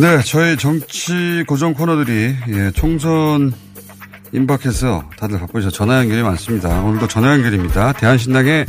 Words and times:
네, 0.00 0.20
저희 0.26 0.58
정치 0.58 1.42
고정 1.48 1.72
코너들이 1.72 2.34
예, 2.48 2.70
총선 2.72 3.50
임박해서 4.30 5.08
다들 5.18 5.38
바쁘셔 5.38 5.70
전화 5.70 5.98
연결이 6.00 6.22
많습니다. 6.22 6.82
오늘도 6.82 7.08
전화 7.08 7.32
연결입니다. 7.32 7.94
대한신당의 7.94 8.66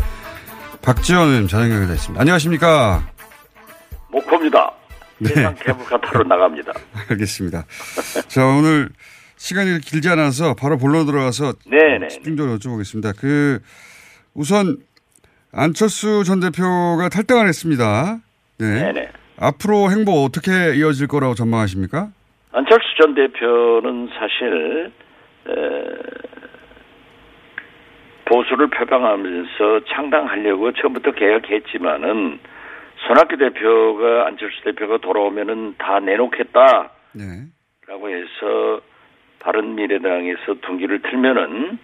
박지원 0.81 1.27
의원 1.27 1.47
전화 1.49 1.65
연결되어 1.65 1.95
있습니다. 1.95 2.21
안녕하십니까? 2.21 3.09
목표입니다. 4.09 4.71
네. 5.17 5.29
세상 5.29 5.55
개불카타로 5.55 6.23
나갑니다. 6.23 6.71
알겠습니다. 7.09 7.65
자, 8.29 8.45
오늘 8.45 8.89
시간이 9.35 9.81
길지 9.81 10.07
않아서 10.07 10.53
바로 10.53 10.77
본론 10.77 11.05
들어가서 11.05 11.55
네네. 11.69 12.07
집중적으로 12.07 12.57
여쭤보겠습니다. 12.57 13.13
그 13.19 13.59
우선 14.33 14.77
안철수 15.51 16.23
전 16.23 16.39
대표가 16.39 17.09
탈당을 17.09 17.49
했습니다. 17.49 18.19
네. 18.59 18.65
네네. 18.93 19.09
앞으로 19.39 19.91
행보 19.91 20.23
어떻게 20.23 20.75
이어질 20.75 21.07
거라고 21.07 21.35
전망하십니까? 21.35 22.09
안철수 22.51 22.87
전 22.99 23.13
대표는 23.13 24.09
사실 24.17 24.91
에, 25.47 25.53
보수를 28.25 28.67
표방하면서 28.67 29.85
창당하려고 29.87 30.73
처음부터 30.73 31.11
계획했지만은 31.11 32.39
손학규 33.07 33.37
대표가 33.37 34.27
안철수 34.27 34.61
대표가 34.63 34.97
돌아오면은 34.97 35.75
다 35.77 35.99
내놓겠다 35.99 36.91
라고 37.87 38.07
네. 38.07 38.15
해서 38.15 38.81
바른 39.39 39.75
미래당에서 39.75 40.55
둥기를 40.61 41.03
틀면은 41.03 41.77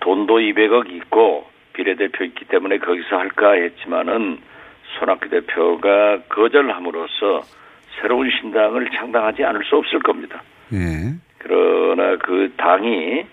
돈도 0.00 0.38
200억 0.38 0.90
있고 0.92 1.46
비례대표 1.72 2.24
있기 2.24 2.44
때문에 2.46 2.78
거기서 2.78 3.18
할까 3.18 3.52
했지만은 3.52 4.38
손학규 4.98 5.28
대표가 5.28 6.22
거절함으로써 6.28 7.42
새로운 8.00 8.30
신당을 8.30 8.90
창당하지 8.90 9.44
않을 9.44 9.64
수 9.64 9.76
없을 9.76 9.98
겁니다. 10.00 10.42
예. 10.72 11.14
그러나 11.38 12.16
그 12.16 12.52
당이 12.56 13.26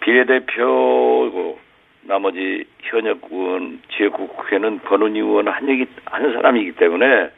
비례대표고 0.00 1.58
나머지 2.02 2.64
현역 2.80 3.20
의원, 3.30 3.80
지역국회는 3.96 4.80
권은희 4.80 5.18
의원 5.20 5.48
한, 5.48 5.68
얘기, 5.68 5.86
한 6.06 6.32
사람이기 6.32 6.72
때문에 6.72 7.30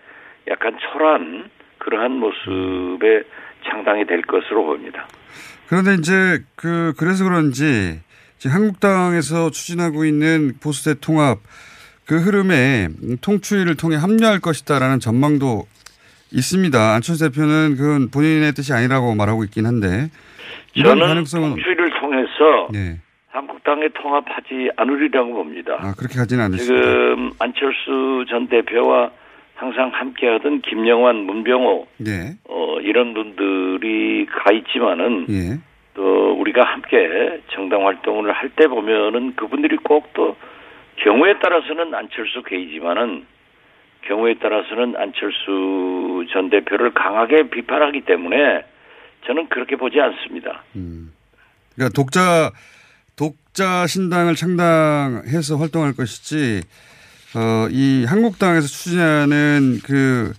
약간 0.48 0.76
초라한 0.78 1.50
그러한 1.78 2.12
모습의 2.12 3.24
창당이 3.64 4.06
될 4.06 4.22
것으로 4.22 4.64
봅니다. 4.64 5.06
그런데 5.68 5.94
이제 5.94 6.38
그 6.56 6.92
그래서 6.96 7.24
그런지 7.24 8.00
한국당에서 8.44 9.50
추진하고 9.50 10.04
있는 10.04 10.54
보수대 10.62 10.98
통합 11.00 11.38
그 12.12 12.18
흐름에 12.18 12.88
통추위를 13.22 13.74
통해 13.78 13.96
합류할 13.96 14.40
것이다라는 14.40 15.00
전망도 15.00 15.64
있습니다. 16.30 16.78
안철수 16.78 17.24
대표는 17.24 17.76
그건 17.78 18.10
본인의 18.10 18.52
뜻이 18.52 18.74
아니라고 18.74 19.14
말하고 19.14 19.44
있긴 19.44 19.64
한데 19.64 20.10
이런 20.74 20.98
저는 20.98 21.06
가능성은 21.06 21.48
통추위를 21.52 21.90
통해서 21.98 22.68
네. 22.70 22.98
한국당에 23.30 23.88
통합하지 23.94 24.72
않으리라고 24.76 25.32
봅니다. 25.32 25.78
아 25.80 25.94
그렇게 25.96 26.18
가지는 26.18 26.44
않습니다. 26.44 26.82
지금 26.84 27.30
안철수 27.38 28.26
전 28.28 28.46
대표와 28.46 29.10
항상 29.54 29.88
함께하던 29.94 30.60
김영환, 30.60 31.16
문병호 31.16 31.86
네. 31.96 32.36
어, 32.46 32.76
이런 32.82 33.14
분들이 33.14 34.26
가 34.26 34.52
있지만은 34.52 35.24
예. 35.30 35.58
또 35.94 36.34
우리가 36.38 36.62
함께 36.62 37.40
정당 37.54 37.86
활동을 37.86 38.32
할 38.32 38.50
때 38.54 38.66
보면은 38.66 39.34
그분들이 39.34 39.78
꼭또 39.78 40.36
경우에 40.96 41.38
따라서는 41.38 41.94
안철수 41.94 42.42
개이지만은 42.42 43.26
경우에 44.02 44.34
따라서는 44.34 44.96
안철수 44.96 46.24
전 46.32 46.50
대표를 46.50 46.92
강하게 46.92 47.50
비판하기 47.50 48.02
때문에 48.02 48.64
저는 49.26 49.48
그렇게 49.48 49.76
보지 49.76 50.00
않습니다. 50.00 50.62
음. 50.76 51.12
그러니까 51.74 51.94
독자 51.94 52.50
독자 53.16 53.86
신당을 53.86 54.34
창당해서 54.34 55.56
활동할 55.56 55.94
것이지 55.94 56.62
어, 57.36 57.68
이 57.70 58.04
한국당에서 58.04 58.66
추진하는 58.66 59.78
그 59.84 60.32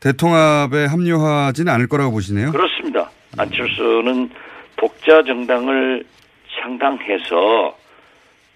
대통합에 0.00 0.86
합류하지는 0.86 1.72
않을 1.72 1.88
거라고 1.88 2.12
보시네요. 2.12 2.52
그렇습니다. 2.52 3.10
안철수는 3.38 4.30
독자 4.76 5.22
정당을 5.22 6.04
창당해서 6.60 7.76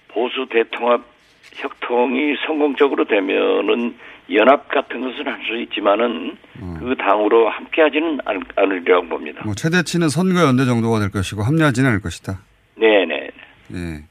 보수 0.08 0.47
대통합 0.50 1.16
협통이 1.56 2.36
성공적으로 2.46 3.04
되면은 3.04 3.96
연합 4.32 4.68
같은 4.68 5.00
것은 5.00 5.26
할 5.26 5.40
수 5.46 5.56
있지만은 5.62 6.36
그 6.80 6.94
당으로 6.98 7.48
함께하지는 7.48 8.18
않- 8.24 8.42
않으리라고 8.56 9.06
봅니다. 9.08 9.42
뭐 9.44 9.54
최대치는 9.54 10.08
선거 10.08 10.40
연대 10.42 10.64
정도가 10.64 10.98
될 10.98 11.10
것이고 11.10 11.42
합류하지는 11.42 11.88
않을 11.90 12.00
것이다. 12.02 12.40
네네. 12.76 13.30
예. 13.74 14.04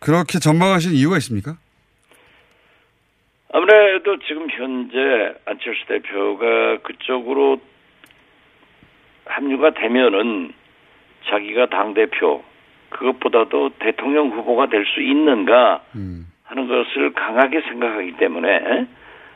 그렇게 0.00 0.38
전망하신 0.38 0.92
이유가 0.92 1.16
있습니까? 1.18 1.56
아무래도 3.52 4.18
지금 4.26 4.46
현재 4.50 5.34
안철수 5.46 5.86
대표가 5.86 6.78
그쪽으로 6.82 7.60
합류가 9.26 9.70
되면은 9.74 10.52
자기가 11.28 11.66
당 11.70 11.94
대표 11.94 12.42
그것보다도 12.96 13.70
대통령 13.78 14.30
후보가 14.30 14.66
될 14.66 14.86
수 14.86 15.00
있는가 15.00 15.82
음. 15.94 16.26
하는 16.44 16.68
것을 16.68 17.12
강하게 17.12 17.60
생각하기 17.62 18.12
때문에 18.18 18.86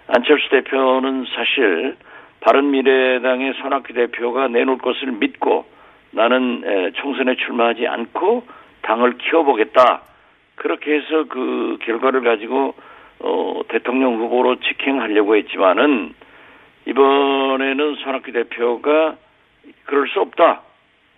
안철수 0.08 0.48
대표는 0.50 1.26
사실 1.34 1.96
바른미래당의 2.40 3.54
손학규 3.54 3.92
대표가 3.92 4.48
내놓을 4.48 4.78
것을 4.78 5.12
믿고 5.12 5.66
나는 6.12 6.62
에, 6.64 6.90
총선에 6.92 7.36
출마하지 7.36 7.86
않고 7.86 8.44
당을 8.82 9.18
키워보겠다. 9.18 10.02
그렇게 10.56 10.94
해서 10.94 11.24
그 11.28 11.78
결과를 11.82 12.22
가지고 12.22 12.74
어, 13.20 13.60
대통령 13.68 14.16
후보로 14.18 14.56
직행하려고 14.60 15.36
했지만은 15.36 16.14
이번에는 16.86 17.96
손학규 17.96 18.32
대표가 18.32 19.16
그럴 19.84 20.08
수 20.08 20.20
없다 20.20 20.62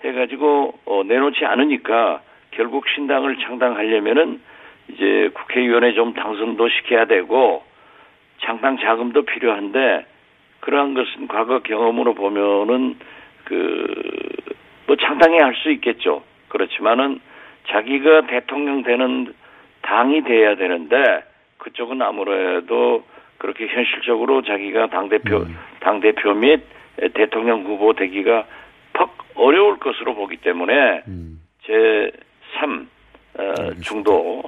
해가지고 0.04 0.78
어, 0.86 1.02
내놓지 1.06 1.44
않으니까 1.44 2.20
결국 2.52 2.88
신당을 2.88 3.38
창당하려면은 3.38 4.40
이제 4.88 5.30
국회의원에 5.34 5.94
좀 5.94 6.14
당선도 6.14 6.68
시켜야 6.68 7.04
되고 7.04 7.62
창당 8.40 8.78
자금도 8.78 9.22
필요한데 9.22 10.06
그러한 10.60 10.94
것은 10.94 11.28
과거 11.28 11.60
경험으로 11.60 12.14
보면은 12.14 12.96
그 13.44 14.22
뭐 14.92 14.96
창당해야 14.96 15.46
할수 15.46 15.70
있겠죠. 15.70 16.22
그렇지만은 16.48 17.18
자기가 17.68 18.26
대통령 18.26 18.82
되는 18.82 19.32
당이 19.80 20.24
돼야 20.24 20.54
되는데 20.54 21.24
그쪽은 21.56 22.02
아무래도 22.02 23.02
그렇게 23.38 23.68
현실적으로 23.68 24.42
자기가 24.42 24.88
당 24.88 25.08
대표 25.08 25.46
당 25.80 26.00
대표 26.00 26.34
및 26.34 26.62
대통령 27.14 27.64
후보 27.64 27.94
되기가 27.94 28.44
퍽 28.92 29.16
어려울 29.34 29.78
것으로 29.78 30.14
보기 30.14 30.36
때문에 30.36 31.04
음. 31.08 31.40
제 31.62 32.12
3 32.62 32.88
어, 33.34 33.70
중도 33.80 34.42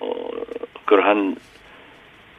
어, 0.00 0.10
그러한 0.86 1.36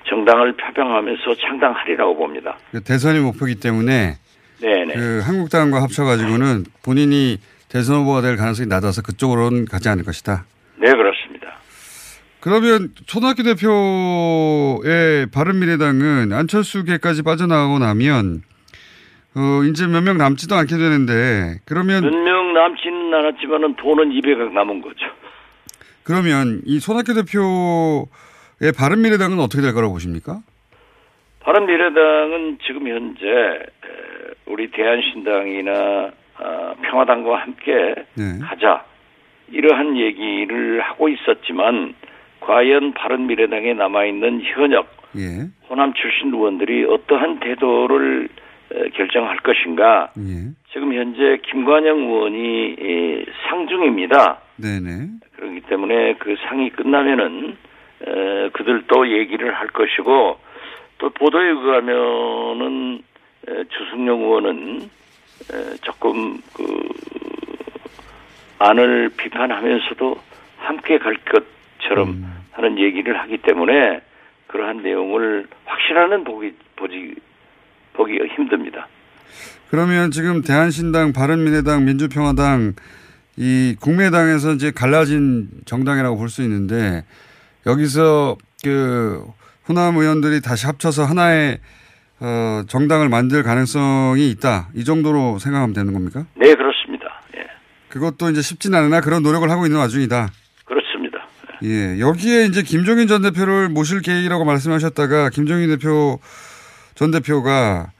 정당을 0.09 0.57
표방하면서 0.57 1.35
창당하리라고 1.35 2.17
봅니다. 2.17 2.57
그 2.71 2.83
대선이 2.83 3.19
목표이기 3.21 3.61
때문에 3.61 4.17
네네. 4.59 4.93
그 4.93 5.21
한국당과 5.23 5.81
합쳐가지고는 5.83 6.65
본인이 6.83 7.37
대선 7.69 8.01
후보가 8.01 8.21
될 8.21 8.35
가능성이 8.35 8.67
낮아서 8.67 9.01
그쪽으로는 9.01 9.65
가지 9.65 9.87
않을 9.87 10.03
것이다. 10.03 10.43
네, 10.77 10.91
그렇습니다. 10.91 11.53
그러면 12.41 12.89
초등학교 13.05 13.43
대표의 13.43 15.27
바른미래당은 15.33 16.33
안철수계까지 16.33 17.23
빠져나가고 17.23 17.79
나면 17.79 18.41
어 19.35 19.63
이제 19.63 19.87
몇 19.87 20.01
명 20.03 20.17
남지도 20.17 20.55
않게 20.55 20.75
되는데 20.75 21.59
그러면 21.65 22.03
몇 22.03 22.11
명 22.11 22.53
남지는 22.53 23.13
않았지만은 23.13 23.75
돈은 23.77 24.09
200억 24.09 24.51
남은 24.51 24.81
거죠. 24.81 25.05
그러면 26.03 26.61
이 26.65 26.79
손학규 26.79 27.13
대표의 27.13 28.71
바른미래당은 28.77 29.39
어떻게 29.39 29.61
될 29.61 29.73
거라고 29.73 29.93
보십니까? 29.93 30.41
바른미래당은 31.41 32.59
지금 32.65 32.87
현재 32.87 33.27
에, 33.27 33.67
우리 34.45 34.69
대한신당이나 34.71 36.11
아, 36.37 36.73
평화당과 36.81 37.37
함께 37.37 37.71
네. 38.15 38.39
가자 38.41 38.83
이러한 39.51 39.97
얘기를 39.97 40.81
하고 40.81 41.09
있었지만 41.09 41.93
과연 42.39 42.93
바른미래당에 42.93 43.73
남아 43.73 44.05
있는 44.05 44.41
현역 44.43 44.87
예. 45.17 45.47
호남 45.69 45.93
출신 45.93 46.33
의원들이 46.33 46.85
어떠한 46.85 47.39
태도를 47.41 48.29
에, 48.31 48.50
결정할 48.93 49.37
것인가 49.39 50.11
예. 50.17 50.51
지금 50.71 50.93
현재 50.93 51.39
김관영 51.43 51.97
의원이 51.97 52.75
에, 52.79 53.25
상중입니다. 53.49 54.39
네네. 54.57 55.07
그렇기 55.35 55.61
때문에 55.61 56.15
그 56.19 56.35
상이 56.47 56.69
끝나면은 56.69 57.57
에, 58.07 58.49
그들도 58.49 59.11
얘기를 59.11 59.53
할 59.53 59.67
것이고 59.67 60.39
또 60.97 61.09
보도에 61.09 61.49
의하면은 61.49 63.01
에, 63.47 63.63
주승용 63.65 64.21
의원은 64.21 64.81
에, 64.81 65.75
조금 65.81 66.39
그 66.53 66.89
안을 68.59 69.09
비판하면서도 69.17 70.15
함께 70.57 70.99
갈 70.99 71.15
것처럼 71.15 72.23
하는 72.51 72.77
얘기를 72.77 73.17
하기 73.19 73.39
때문에 73.39 74.01
그러한 74.47 74.83
내용을 74.83 75.47
확실하는 75.65 76.23
보기 76.23 76.53
보지 76.75 77.15
보기 77.93 78.13
힘듭니다. 78.35 78.87
그러면 79.69 80.11
지금 80.11 80.41
대한신당, 80.41 81.13
바른미래당, 81.13 81.85
민주평화당 81.85 82.73
이 83.37 83.75
국민의당에서 83.79 84.51
이제 84.53 84.71
갈라진 84.71 85.49
정당이라고 85.65 86.17
볼 86.17 86.27
수 86.29 86.41
있는데 86.43 87.05
여기서 87.65 88.37
그 88.63 89.23
호남 89.67 89.95
의원들이 89.97 90.41
다시 90.41 90.65
합쳐서 90.65 91.05
하나의 91.05 91.59
어, 92.19 92.63
정당을 92.67 93.09
만들 93.09 93.41
가능성이 93.43 94.29
있다. 94.31 94.69
이 94.75 94.83
정도로 94.83 95.39
생각하면 95.39 95.73
되는 95.73 95.93
겁니까? 95.93 96.25
네 96.35 96.53
그렇습니다. 96.53 97.21
예 97.35 97.47
그것도 97.89 98.29
이제 98.29 98.41
쉽진 98.41 98.75
않으나 98.75 99.01
그런 99.01 99.23
노력을 99.23 99.49
하고 99.49 99.65
있는 99.65 99.79
와중이다. 99.79 100.29
그렇습니다. 100.65 101.17
예. 101.63 101.99
여기에 101.99 102.45
이제 102.45 102.61
김종인 102.63 103.07
전 103.07 103.21
대표를 103.21 103.69
모실 103.69 104.01
계획이라고 104.01 104.45
말씀하셨다가 104.45 105.29
김종인 105.29 105.69
대표 105.69 106.19
전 106.95 107.11
대표가 107.11 107.91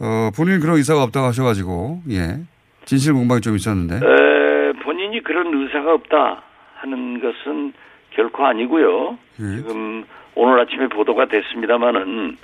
어, 0.00 0.30
본인 0.36 0.60
그런 0.60 0.76
의사가 0.76 1.02
없다고 1.04 1.26
하셔가지고 1.28 2.02
예. 2.10 2.38
진실 2.84 3.12
공방이 3.14 3.40
좀 3.40 3.54
있었는데. 3.56 3.96
에, 3.96 4.72
본인이 4.82 5.22
그런 5.22 5.46
의사가 5.54 5.94
없다 5.94 6.42
하는 6.74 7.20
것은 7.20 7.72
결코 8.10 8.44
아니고요. 8.44 9.18
예. 9.40 9.56
지금 9.56 10.04
오늘 10.34 10.60
아침에 10.60 10.88
보도가 10.88 11.26
됐습니다마는 11.26 12.36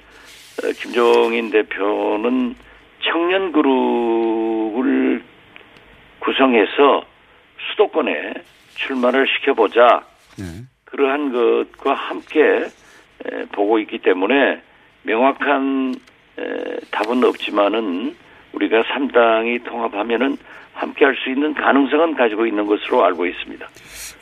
어, 0.62 0.72
김종인 0.80 1.50
대표는 1.50 2.54
청년 3.10 3.52
그룹을 3.52 5.22
구성해서 6.20 7.04
수도권에 7.70 8.34
출마를 8.76 9.26
시켜보자 9.26 10.02
예. 10.40 10.44
그러한 10.84 11.32
것과 11.32 11.94
함께 11.94 12.40
에, 12.40 13.44
보고 13.52 13.78
있기 13.80 13.98
때문에 13.98 14.62
명확한 15.12 15.94
에, 16.38 16.76
답은 16.90 17.24
없지만은 17.24 18.14
우리가 18.52 18.82
3당이 18.82 19.64
통합하면은 19.64 20.36
함께 20.74 21.04
할 21.04 21.16
수 21.16 21.30
있는 21.30 21.54
가능성은 21.54 22.14
가지고 22.14 22.46
있는 22.46 22.66
것으로 22.66 23.04
알고 23.04 23.26
있습니다. 23.26 23.66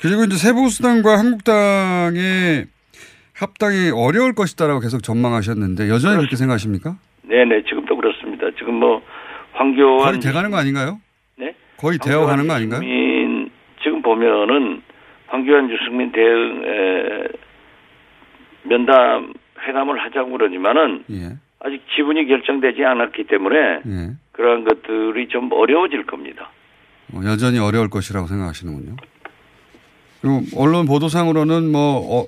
그리고 0.00 0.24
이제 0.24 0.36
세보수당과 0.36 1.18
한국당의 1.18 2.66
합당이 3.34 3.90
어려울 3.94 4.34
것이다라고 4.34 4.80
계속 4.80 5.02
전망하셨는데 5.02 5.90
여전히 5.90 6.16
그렇게 6.16 6.36
생각하십니까? 6.36 6.96
네네 7.22 7.64
지금도 7.64 7.96
그렇습니다. 7.96 8.46
지금 8.58 8.74
뭐 8.74 9.02
황교안 9.52 10.04
거의 10.12 10.20
돼가는 10.20 10.50
거 10.50 10.56
아닌가요? 10.56 10.98
네? 11.36 11.54
거의 11.76 11.98
되어가는 11.98 12.46
거 12.48 12.54
아닌가요? 12.54 12.80
유승민 12.82 13.50
지금 13.82 14.00
보면은 14.00 14.80
황교안 15.26 15.68
유승민 15.70 16.10
대응 16.12 16.62
에, 16.64 17.28
면담 18.62 19.34
회담을 19.66 19.98
하자고 19.98 20.30
그러지만은 20.32 21.04
예. 21.10 21.36
아직 21.60 21.82
지분이 21.94 22.26
결정되지 22.26 22.84
않았기 22.84 23.24
때문에 23.24 23.56
예. 23.58 24.10
그러한 24.32 24.64
것들이 24.64 25.28
좀 25.28 25.50
어려워질 25.52 26.04
겁니다. 26.06 26.50
어, 27.12 27.20
여전히 27.24 27.58
어려울 27.58 27.88
것이라고 27.88 28.26
생각하시는군요. 28.26 28.96
그리고 30.20 30.40
언론 30.56 30.86
보도상으로는 30.86 31.70
뭐 31.70 32.20
어, 32.20 32.26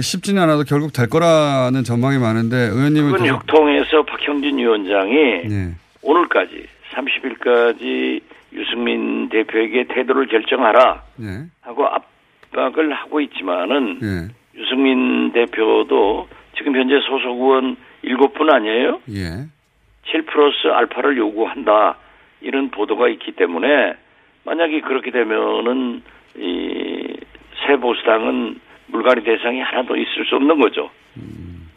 쉽지는 0.00 0.42
않아도 0.42 0.64
결국 0.64 0.92
될 0.92 1.08
거라는 1.08 1.84
전망이 1.84 2.18
많은데 2.18 2.56
의원님은 2.56 3.12
그건 3.12 3.22
계속 3.24 3.36
혁통에서 3.36 4.02
박형진 4.04 4.58
위원장이 4.58 5.14
예. 5.14 5.74
오늘까지 6.02 6.66
30일까지 6.92 8.20
유승민 8.52 9.28
대표에게 9.28 9.86
태도를 9.88 10.26
결정하라 10.26 11.02
예. 11.22 11.46
하고 11.62 11.86
압박을 11.86 12.92
하고 12.92 13.20
있지만은 13.20 14.00
예. 14.02 14.60
유승민 14.60 15.32
대표도 15.32 16.28
지금 16.56 16.76
현재 16.76 16.94
소속 17.08 17.36
의원 17.40 17.76
7분 18.04 18.52
아니에요? 18.52 19.00
예. 19.10 19.46
7 20.10 20.22
플러스 20.26 20.68
알파를 20.68 21.16
요구한다. 21.16 21.96
이런 22.40 22.70
보도가 22.70 23.08
있기 23.08 23.32
때문에 23.32 23.94
만약에 24.44 24.80
그렇게 24.82 25.10
되면은 25.10 26.02
이 26.38 27.14
새 27.66 27.76
보수당은 27.76 28.60
물갈이 28.88 29.24
대상이 29.24 29.60
하나도 29.60 29.96
있을 29.96 30.26
수 30.28 30.34
없는 30.36 30.60
거죠. 30.60 30.90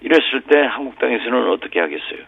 이랬을 0.01 0.41
때 0.51 0.59
한국당에서는 0.67 1.49
어떻게 1.49 1.79
하겠어요? 1.79 2.19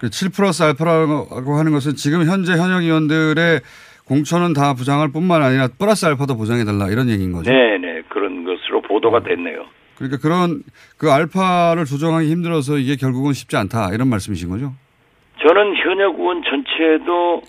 그7 0.00 0.34
플러스 0.34 0.62
알파라고 0.62 1.56
하는 1.58 1.72
것은 1.72 1.94
지금 1.96 2.24
현재 2.24 2.52
현역 2.52 2.82
의원들의 2.82 3.60
공천은 4.06 4.54
다 4.54 4.72
부장할 4.74 5.12
뿐만 5.12 5.42
아니라 5.42 5.68
플러스 5.78 6.06
알파도 6.06 6.36
보장해달라 6.36 6.88
이런 6.88 7.10
얘기인 7.10 7.32
거죠. 7.32 7.50
네 7.50 7.76
네 7.78 8.02
그런 8.08 8.44
것으로 8.44 8.80
보도가 8.80 9.20
됐네요. 9.24 9.66
그러니까 10.00 10.16
그런 10.18 10.62
그 10.96 11.12
알파를 11.12 11.84
조정하기 11.84 12.30
힘들어서 12.30 12.78
이게 12.78 12.96
결국은 12.96 13.34
쉽지 13.34 13.56
않다 13.58 13.90
이런 13.92 14.08
말씀이신 14.08 14.48
거죠. 14.48 14.72
저는 15.40 15.76
현역 15.76 16.18
의원 16.18 16.42
전체도 16.42 17.42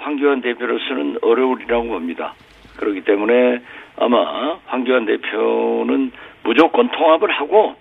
황교안 0.00 0.42
대표로서는 0.42 1.18
어려우리라고 1.22 1.88
봅니다. 1.88 2.34
그렇기 2.76 3.02
때문에 3.04 3.62
아마 3.96 4.58
황교안 4.66 5.06
대표는 5.06 6.12
무조건 6.44 6.90
통합을 6.90 7.30
하고 7.32 7.74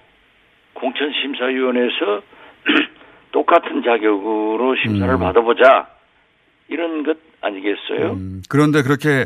공천심사위원회에서 0.75 2.21
똑같은 3.33 3.83
자격으로 3.83 4.77
심사를 4.81 5.13
음. 5.13 5.19
받아보자 5.19 5.87
이런 6.69 7.03
것 7.03 7.17
아니겠어요? 7.41 8.13
음, 8.13 8.41
그런데 8.49 8.81
그렇게 8.81 9.25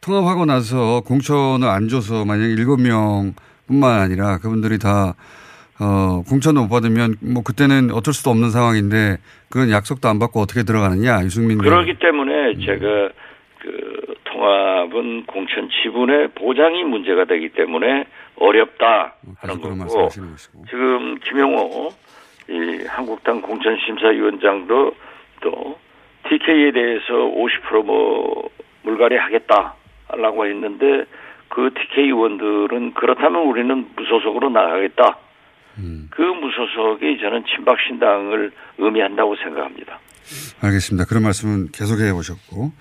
통합하고 0.00 0.44
나서 0.46 1.02
공천을 1.04 1.66
안 1.66 1.88
줘서 1.88 2.24
만약에 2.24 2.52
일곱 2.52 2.80
명 2.80 3.34
뿐만 3.68 4.00
아니라 4.00 4.38
그분들이 4.38 4.78
다 4.78 5.14
어, 5.80 6.22
공천도 6.28 6.62
못 6.62 6.68
받으면 6.68 7.14
뭐 7.22 7.44
그때는 7.44 7.92
어쩔 7.92 8.12
수도 8.12 8.30
없는 8.30 8.50
상황인데 8.50 9.18
그런 9.48 9.70
약속도 9.70 10.08
안 10.08 10.18
받고 10.18 10.40
어떻게 10.40 10.64
들어가느냐 10.64 11.22
유승민 11.22 11.58
그렇기 11.58 11.98
때문에 12.00 12.58
제가 12.58 13.10
그 13.60 14.14
통합은 14.24 15.26
공천 15.26 15.68
지분의 15.70 16.28
보장이 16.34 16.82
문제가 16.82 17.24
되기 17.26 17.50
때문에 17.50 18.06
어렵다 18.36 19.14
하는 19.38 19.54
계속 19.54 19.62
그런 19.62 19.78
거고 19.78 20.08
지금 20.68 21.18
김용호 21.20 21.90
이 22.48 22.84
한국당 22.86 23.40
공천심사위원장도 23.42 24.94
또 25.42 25.78
TK에 26.28 26.72
대해서 26.72 27.12
50%뭐 27.12 28.50
물갈이 28.82 29.16
하겠다라고 29.16 30.46
했는데 30.46 31.04
그 31.48 31.70
TK 31.74 32.04
의원들은 32.04 32.94
그렇다면 32.94 33.42
우리는 33.42 33.88
무소속으로 33.96 34.50
나가겠다. 34.50 35.18
음, 35.78 36.08
그 36.10 36.22
무소속이 36.22 37.18
저는 37.20 37.44
친박신당을 37.46 38.52
의미한다고 38.78 39.36
생각합니다. 39.36 40.00
알겠습니다. 40.60 41.06
그런 41.06 41.22
말씀은 41.22 41.68
계속해 41.72 42.12
보셨고 42.12 42.72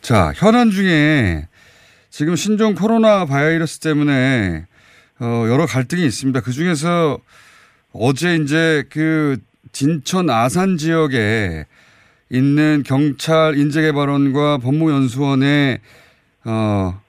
자 0.00 0.32
현안 0.34 0.70
중에 0.70 1.46
지금 2.10 2.36
신종 2.36 2.74
코로나 2.74 3.26
바이러스 3.26 3.80
때문에 3.80 4.64
어, 5.20 5.44
여러 5.48 5.66
갈등이 5.66 6.04
있습니다. 6.04 6.40
그 6.40 6.52
중에서 6.52 7.18
어제 7.92 8.36
이제 8.36 8.84
그 8.90 9.36
진천 9.72 10.30
아산 10.30 10.76
지역에 10.76 11.66
있는 12.30 12.82
경찰 12.84 13.56
인재개발원과 13.56 14.58
법무연수원에 14.58 15.80
어, 16.44 17.00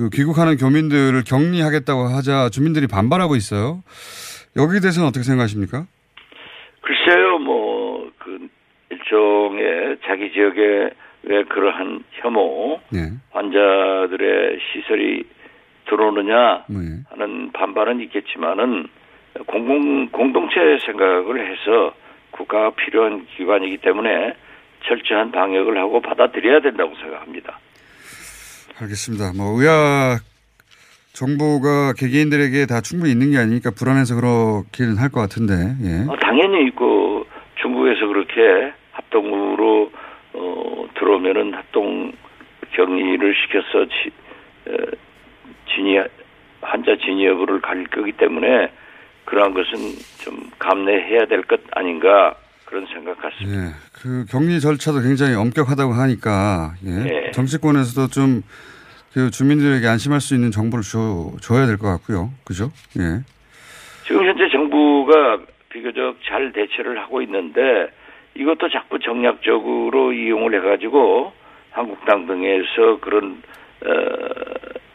그 0.00 0.08
귀국하는 0.08 0.56
교민들을 0.56 1.24
격리하겠다고 1.24 2.04
하자 2.04 2.48
주민들이 2.48 2.86
반발하고 2.86 3.36
있어요. 3.36 3.82
여기에 4.56 4.80
대해서는 4.80 5.06
어떻게 5.06 5.22
생각하십니까? 5.22 5.84
글쎄요, 6.80 7.38
뭐, 7.38 8.10
그, 8.16 8.48
일종의 8.88 9.98
자기 10.06 10.32
지역에 10.32 10.90
왜 11.24 11.44
그러한 11.44 12.02
혐오, 12.12 12.80
네. 12.88 13.12
환자들의 13.32 14.58
시설이 14.72 15.24
들어오느냐 15.84 16.64
네. 16.68 16.76
하는 17.10 17.52
반발은 17.52 18.00
있겠지만은 18.00 18.88
공공, 19.46 20.08
공동체 20.08 20.78
생각을 20.86 21.46
해서 21.46 21.92
국가가 22.30 22.70
필요한 22.70 23.26
기관이기 23.36 23.76
때문에 23.78 24.32
철저한 24.84 25.30
방역을 25.30 25.76
하고 25.76 26.00
받아들여야 26.00 26.60
된다고 26.60 26.94
생각합니다. 26.96 27.58
알겠습니다. 28.80 29.32
뭐 29.36 29.60
의학 29.60 30.20
정보가 31.12 31.92
개개인들에게 31.94 32.66
다 32.66 32.80
충분히 32.80 33.12
있는 33.12 33.30
게 33.30 33.38
아니니까 33.38 33.70
불안해서 33.72 34.14
그렇기는 34.14 34.96
할 34.96 35.10
것 35.10 35.20
같은데. 35.20 35.54
예. 35.82 36.06
어, 36.08 36.16
당연히 36.20 36.66
있고 36.68 37.26
중국에서 37.60 38.06
그렇게 38.06 38.72
합동으로 38.92 39.90
어, 40.34 40.86
들어오면은 40.98 41.52
합동 41.54 42.12
격리를 42.72 43.34
시켜서 43.34 43.84
지, 43.86 44.10
어, 44.70 44.72
진위 45.74 45.98
환자 46.62 46.92
진위 47.04 47.26
여부를 47.26 47.60
가릴 47.60 47.86
거기 47.88 48.12
때문에 48.12 48.70
그러한 49.24 49.52
것은 49.52 49.72
좀 50.18 50.48
감내해야 50.58 51.26
될 51.26 51.42
것 51.42 51.60
아닌가 51.72 52.34
그런 52.64 52.86
생각 52.86 53.18
같습니다. 53.20 53.66
예. 53.66 53.70
그 53.92 54.24
격리 54.30 54.60
절차도 54.60 55.00
굉장히 55.02 55.34
엄격하다고 55.34 55.92
하니까 55.92 56.74
예. 56.86 56.90
네. 56.90 57.30
정치권에서도 57.32 58.08
좀 58.08 58.42
그 59.12 59.30
주민들에게 59.30 59.86
안심할 59.86 60.20
수 60.20 60.34
있는 60.34 60.50
정보를 60.50 60.82
줘, 60.84 61.32
줘야 61.40 61.66
될 61.66 61.76
것 61.78 61.88
같고요. 61.88 62.30
그죠? 62.44 62.70
예. 62.98 63.20
지금 64.06 64.24
현재 64.26 64.48
정부가 64.50 65.40
비교적 65.68 66.16
잘 66.28 66.52
대처를 66.52 66.98
하고 67.00 67.22
있는데 67.22 67.60
이것도 68.34 68.68
자꾸 68.70 68.98
정략적으로 68.98 70.12
이용을 70.12 70.54
해가지고 70.54 71.32
한국당 71.70 72.26
등에서 72.26 72.98
그런 73.00 73.42
어, 73.84 73.90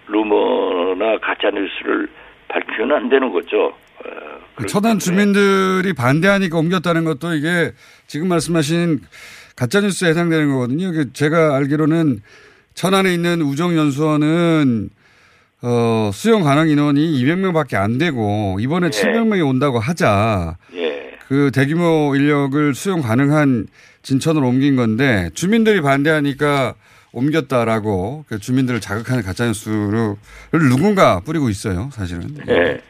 루머나 0.07 1.17
가짜 1.19 1.49
뉴스를 1.49 2.07
밝히면 2.47 2.91
안 2.91 3.09
되는 3.09 3.31
거죠. 3.31 3.73
어, 3.97 4.65
때문에 4.81 4.97
주민들이 4.99 5.93
반대하니까 5.93 6.57
옮겼다는 6.57 7.03
것도 7.05 7.33
이게 7.33 7.71
지금 8.07 8.29
말씀하신 8.29 8.99
가짜 9.55 9.81
뉴스에 9.81 10.09
해당되는 10.09 10.51
거거든요. 10.51 10.91
그 10.91 11.11
제가 11.13 11.55
알기로는 11.55 12.19
천안에 12.75 13.13
있는 13.13 13.41
우정연수원은 13.41 14.89
어, 15.63 16.11
수용 16.13 16.43
가능 16.43 16.69
인원이 16.69 17.23
200명밖에 17.23 17.75
안 17.75 17.97
되고 17.97 18.57
이번에 18.59 18.91
네. 18.91 19.01
700명이 19.01 19.47
온다고 19.47 19.79
하자 19.79 20.57
예. 20.75 21.17
그 21.27 21.51
대규모 21.51 22.13
인력을 22.15 22.75
수용 22.75 23.01
가능한 23.01 23.67
진천으로 24.03 24.47
옮긴 24.47 24.75
건데 24.75 25.29
주민들이 25.33 25.81
반대하니까 25.81 26.75
옮겼다라고 27.13 28.25
그 28.27 28.39
주민들을 28.39 28.81
자극하는 28.81 29.23
가짜뉴스를 29.23 30.15
누군가 30.69 31.21
뿌리고 31.21 31.49
있어요, 31.49 31.89
사실은. 31.93 32.23
예. 32.49 32.81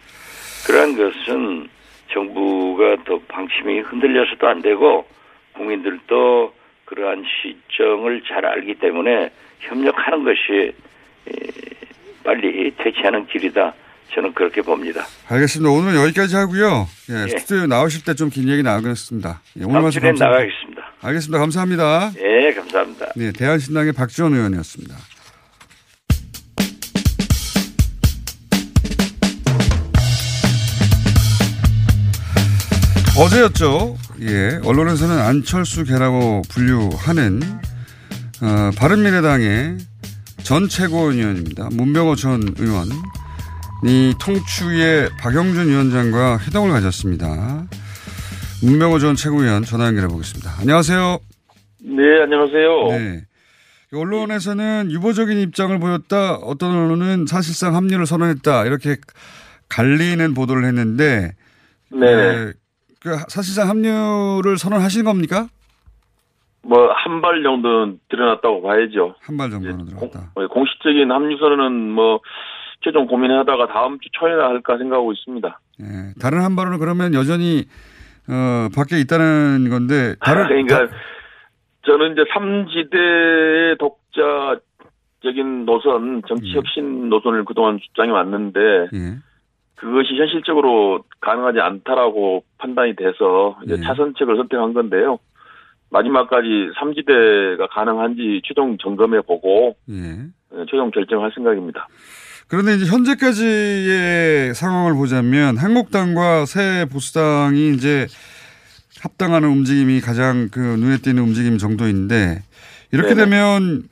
그러한 0.65 0.97
것은 0.97 1.69
정부가 2.11 3.03
더 3.05 3.19
방침이 3.27 3.81
흔들려서도 3.81 4.47
안 4.47 4.61
되고 4.63 5.05
국민들도 5.53 6.53
그러한 6.85 7.23
시정을 7.23 8.23
잘 8.27 8.45
알기 8.45 8.75
때문에 8.75 9.29
협력하는 9.59 10.23
것이 10.23 10.73
에, 11.27 11.31
빨리 12.23 12.73
퇴치하는 12.77 13.27
길이다. 13.27 13.73
저는 14.13 14.33
그렇게 14.33 14.61
봅니다. 14.61 15.05
알겠습니다. 15.27 15.69
오늘은 15.71 15.95
여기까지 16.03 16.35
하고요. 16.35 16.87
예, 17.09 17.23
예. 17.23 17.27
스튜디오 17.39 17.67
나오실 17.67 18.03
때 18.05 18.13
좀 18.13 18.29
긴 18.29 18.47
얘기 18.49 18.63
나누겠습니다. 18.63 19.41
예, 19.59 19.63
오늘 19.65 19.81
말씀 19.81 20.01
감사합니다. 20.01 20.25
나가겠습니다. 20.25 20.81
알겠습니다. 21.01 21.39
감사합니다. 21.39 22.11
예, 22.19 22.53
감사합니다. 22.53 23.11
네, 23.15 23.31
대한신당의 23.33 23.93
박지원 23.93 24.33
의원이었습니다. 24.33 24.95
어제였죠. 33.17 33.95
예, 34.21 34.59
언론에서는 34.65 35.17
안철수 35.17 35.83
개라고 35.85 36.41
분류하는 36.49 37.41
어, 38.41 38.71
바른미래당의 38.77 39.77
전 40.43 40.67
최고위원입니다. 40.67 41.69
문병호 41.71 42.15
전 42.15 42.41
의원이 42.57 44.13
통추의 44.19 45.09
박영준 45.19 45.67
위원장과 45.69 46.39
회동을 46.39 46.71
가졌습니다. 46.71 47.65
문병호 48.61 48.99
전 48.99 49.15
최고위원 49.15 49.63
전화 49.63 49.87
연결해 49.87 50.07
보겠습니다. 50.07 50.55
안녕하세요. 50.59 51.19
네, 51.83 52.21
안녕하세요. 52.23 52.87
네. 52.89 53.25
언론에서는 53.93 54.91
유보적인 54.91 55.39
입장을 55.39 55.77
보였다. 55.79 56.33
어떤 56.35 56.71
언론은 56.75 57.27
사실상 57.27 57.75
합류를 57.75 58.05
선언했다. 58.05 58.65
이렇게 58.65 58.97
갈리는 59.69 60.33
보도를 60.33 60.65
했는데 60.65 61.33
네. 61.91 62.05
에, 62.07 62.53
그 62.99 63.17
사실상 63.29 63.69
합류를 63.69 64.57
선언하신 64.57 65.05
겁니까? 65.05 65.47
뭐, 66.67 66.91
한 66.93 67.21
발 67.21 67.43
정도는 67.43 67.99
드러났다고 68.09 68.61
봐야죠. 68.63 69.15
한 69.21 69.37
발 69.37 69.49
정도는 69.51 69.77
공, 69.77 70.09
들어갔다. 70.09 70.31
어, 70.35 70.47
공식적인 70.47 71.11
합류선언은 71.11 71.91
뭐, 71.91 72.19
최종 72.81 73.07
고민하다가 73.07 73.67
다음 73.67 73.99
주 73.99 74.09
초에나 74.13 74.45
할까 74.49 74.77
생각하고 74.77 75.11
있습니다. 75.13 75.59
예. 75.81 75.85
다른 76.21 76.41
한 76.41 76.55
발은 76.55 76.77
그러면 76.79 77.13
여전히 77.13 77.65
어, 78.27 78.69
밖에 78.75 78.99
있다는 78.99 79.69
건데 79.69 80.15
다른 80.19 80.47
그러니까, 80.47 80.87
다- 80.87 80.93
저는 81.85 82.13
이제 82.13 82.23
삼지대의 82.33 83.77
독자적인 83.77 85.65
노선, 85.65 86.21
정치 86.27 86.51
혁신 86.53 87.09
노선을 87.09 87.45
그동안 87.45 87.79
주장해 87.79 88.11
왔는데, 88.11 88.59
예. 88.93 89.17
그것이 89.75 90.15
현실적으로 90.15 91.03
가능하지 91.21 91.59
않다라고 91.59 92.43
판단이 92.57 92.95
돼서 92.95 93.57
이제 93.65 93.75
예. 93.77 93.81
차선책을 93.83 94.35
선택한 94.37 94.73
건데요. 94.73 95.19
마지막까지 95.89 96.47
삼지대가 96.79 97.67
가능한지 97.71 98.41
최종 98.43 98.77
점검해 98.77 99.21
보고 99.21 99.75
예. 99.89 100.17
최종 100.69 100.91
결정할 100.91 101.31
생각입니다. 101.33 101.87
그런데 102.47 102.75
이제 102.75 102.85
현재까지의 102.85 104.53
상황을 104.53 104.93
보자면 104.93 105.57
한국당과 105.57 106.45
새 106.45 106.85
보수당이 106.91 107.73
이제 107.73 108.07
합당하는 109.01 109.49
움직임이 109.49 109.99
가장 109.99 110.49
그 110.51 110.59
눈에 110.59 110.97
띄는 110.97 111.21
움직임 111.21 111.57
정도인데 111.57 112.43
이렇게 112.91 113.13
네네. 113.13 113.25
되면 113.25 113.83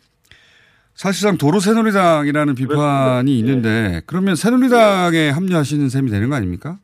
사실상 0.94 1.38
도로 1.38 1.60
새누리당이라는 1.60 2.56
비판이 2.56 3.38
있는데 3.40 4.02
그러면 4.06 4.36
새누리당에 4.36 5.30
합류하시는 5.30 5.90
셈이 5.90 6.12
되는 6.12 6.30
거 6.30 6.36
아닙니까? 6.36 6.78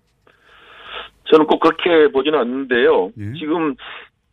저는 1.31 1.45
꼭 1.45 1.59
그렇게 1.59 2.11
보지는 2.11 2.39
않는데요. 2.39 3.11
예. 3.19 3.33
지금 3.37 3.75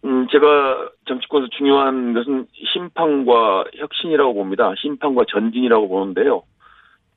음 0.07 0.29
제가 0.31 0.91
정치권에서 1.07 1.51
중요한 1.57 2.15
것은 2.15 2.47
심판과 2.73 3.65
혁신이라고 3.75 4.35
봅니다. 4.35 4.73
심판과 4.79 5.25
전진이라고 5.29 5.89
보는데요. 5.89 6.43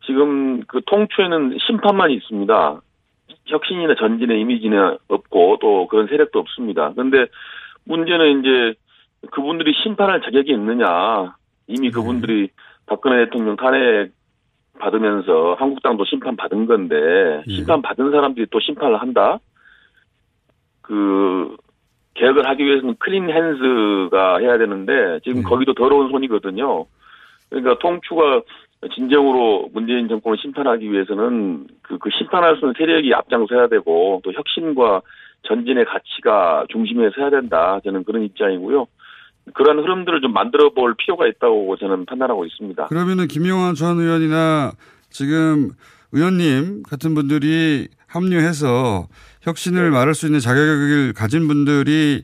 지금 0.06 0.62
그 0.62 0.82
통추에는 0.86 1.58
심판만 1.68 2.10
있습니다. 2.10 2.82
혁신이나 3.46 3.94
전진의 3.96 4.42
이미지는 4.42 4.98
없고 5.08 5.58
또 5.62 5.88
그런 5.88 6.08
세력도 6.08 6.40
없습니다. 6.40 6.92
그런데 6.94 7.28
문제는 7.86 8.40
이제 8.40 8.80
그분들이 9.32 9.74
심판할 9.84 10.22
자격이 10.22 10.52
있느냐. 10.52 11.36
이미 11.68 11.92
그분들이 11.92 12.50
박근혜 12.88 13.26
대통령 13.26 13.56
탄핵 13.56 14.12
받으면서 14.80 15.56
한국당도 15.60 16.06
심판 16.06 16.36
받은 16.36 16.66
건데 16.66 17.44
예. 17.48 17.52
심판 17.52 17.84
받은 17.84 18.10
사람들이 18.10 18.48
또 18.50 18.60
심판을 18.60 19.00
한다. 19.00 19.40
그 20.82 21.56
개혁을 22.20 22.48
하기 22.50 22.66
위해서는 22.66 22.96
클린 23.00 23.30
핸즈가 23.30 24.40
해야 24.40 24.58
되는데 24.58 25.20
지금 25.24 25.40
예. 25.40 25.44
거기도 25.44 25.74
더러운 25.74 26.12
손이거든요. 26.12 26.86
그러니까 27.50 27.80
통추가 27.80 28.42
진정으로 28.94 29.70
문재인 29.74 30.08
정권을 30.08 30.38
심판하기 30.38 30.92
위해서는 30.92 31.68
그, 31.82 31.98
그 31.98 32.10
심판할 32.18 32.56
수 32.56 32.62
있는 32.62 32.74
세력이 32.78 33.14
앞장서야 33.14 33.68
되고 33.68 34.22
또 34.24 34.32
혁신과 34.32 35.02
전진의 35.44 35.86
가치가 35.86 36.66
중심에 36.70 37.10
서야 37.16 37.30
된다. 37.30 37.80
저는 37.84 38.04
그런 38.04 38.24
입장이고요. 38.24 38.86
그런 39.54 39.80
흐름들을 39.80 40.22
좀 40.22 40.34
만들어 40.34 40.70
볼 40.70 40.96
필요가 40.96 41.28
있다고 41.28 41.76
저는 41.78 42.06
판단하고 42.06 42.46
있습니다. 42.46 42.88
그러면은 42.88 43.28
김용환 43.28 43.76
전 43.76 44.00
의원이나 44.00 44.72
지금 45.10 45.72
의원님 46.12 46.84
같은 46.84 47.16
분들이 47.16 47.88
합류해서 48.10 49.08
혁신을 49.42 49.92
말할 49.92 50.14
수 50.14 50.26
있는 50.26 50.40
자격을 50.40 51.14
가진 51.14 51.48
분들이 51.48 52.24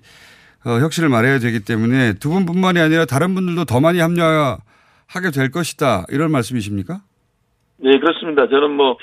어, 0.66 0.80
혁신을 0.80 1.10
말해야 1.10 1.40
되기 1.40 1.64
때문에 1.64 2.14
두 2.20 2.30
분뿐만이 2.30 2.80
아니라 2.80 3.06
다른 3.06 3.36
분들도 3.36 3.66
더 3.66 3.80
많이 3.80 4.00
합류하게 4.00 5.30
될 5.34 5.52
것이다. 5.52 6.06
이런 6.10 6.32
말씀이십니까? 6.32 7.02
네, 7.78 8.00
그렇습니다. 8.00 8.48
저는 8.48 8.72
뭐, 8.72 8.98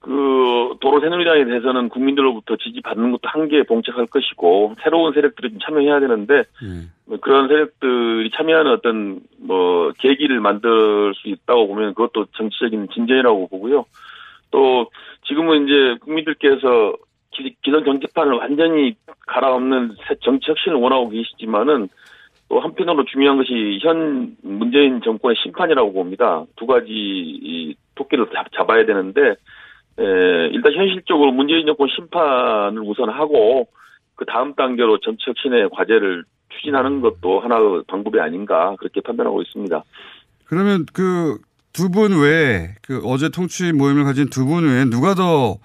그, 0.00 0.76
도로 0.80 1.00
새누리당에 1.00 1.46
대해서는 1.46 1.88
국민들로부터 1.88 2.56
지지받는 2.56 3.12
것도 3.12 3.22
한계에 3.24 3.62
봉착할 3.62 4.06
것이고, 4.06 4.74
새로운 4.82 5.14
세력들이 5.14 5.50
좀 5.50 5.58
참여해야 5.60 6.00
되는데, 6.00 6.34
예. 6.34 6.88
뭐 7.06 7.18
그런 7.18 7.48
세력들이 7.48 8.30
참여하는 8.36 8.72
어떤, 8.72 9.20
뭐, 9.38 9.92
계기를 9.98 10.40
만들 10.40 11.14
수 11.14 11.28
있다고 11.28 11.68
보면 11.68 11.94
그것도 11.94 12.26
정치적인 12.36 12.88
진전이라고 12.94 13.48
보고요. 13.48 13.86
또, 14.50 14.90
지금은 15.26 15.66
이제 15.66 15.96
국민들께서 16.02 16.96
기, 17.30 17.54
기존 17.62 17.84
정치판을 17.84 18.34
완전히 18.34 18.94
갈아엎는 19.26 19.96
새 20.08 20.14
정치 20.22 20.50
혁신을 20.50 20.78
원하고 20.78 21.08
계시지만은, 21.10 21.88
또 22.48 22.60
한편으로 22.60 23.04
중요한 23.06 23.38
것이 23.38 23.78
현 23.82 24.36
문재인 24.42 25.00
정권의 25.02 25.36
심판이라고 25.42 25.92
봅니다. 25.92 26.44
두 26.56 26.66
가지 26.66 26.86
이 26.90 27.74
토끼를 27.94 28.26
잡- 28.32 28.52
잡아야 28.52 28.86
되는데 28.86 29.30
에, 29.98 30.48
일단 30.52 30.72
현실적으로 30.74 31.32
문재인 31.32 31.66
정권 31.66 31.88
심판을 31.88 32.82
우선 32.82 33.10
하고 33.10 33.68
그 34.14 34.24
다음 34.26 34.54
단계로 34.54 34.98
정치 35.00 35.24
혁신의 35.26 35.70
과제를 35.70 36.24
추진하는 36.50 37.00
것도 37.00 37.40
하나의 37.40 37.82
방법이 37.88 38.20
아닌가 38.20 38.76
그렇게 38.78 39.00
판단하고 39.00 39.42
있습니다. 39.42 39.82
그러면 40.44 40.86
그 40.92 41.38
두 41.76 41.90
분 41.90 42.18
외에 42.18 42.70
그 42.82 43.00
어제 43.04 43.28
통추위 43.28 43.72
모임을 43.72 44.04
가진 44.04 44.28
두 44.30 44.46
분 44.46 44.64
외에 44.64 44.84
누가 44.86 45.14
더 45.14 45.58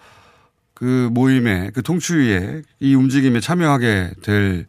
그 0.81 1.09
모임에 1.13 1.69
그 1.75 1.83
통추위에 1.83 2.63
이 2.79 2.95
움직임에 2.95 3.39
참여하게 3.39 4.09
될 4.23 4.65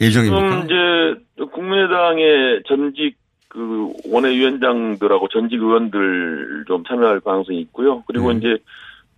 예정입니까? 0.00 0.48
지금 0.50 0.64
이제 0.64 1.44
국민의당의 1.52 2.62
전직 2.66 3.16
그 3.46 3.92
원외위원장들하고 4.10 5.28
전직 5.28 5.60
의원들 5.62 6.64
좀 6.66 6.82
참여할 6.82 7.20
가능성이 7.20 7.60
있고요. 7.60 8.02
그리고 8.08 8.32
네. 8.32 8.38
이제 8.38 8.56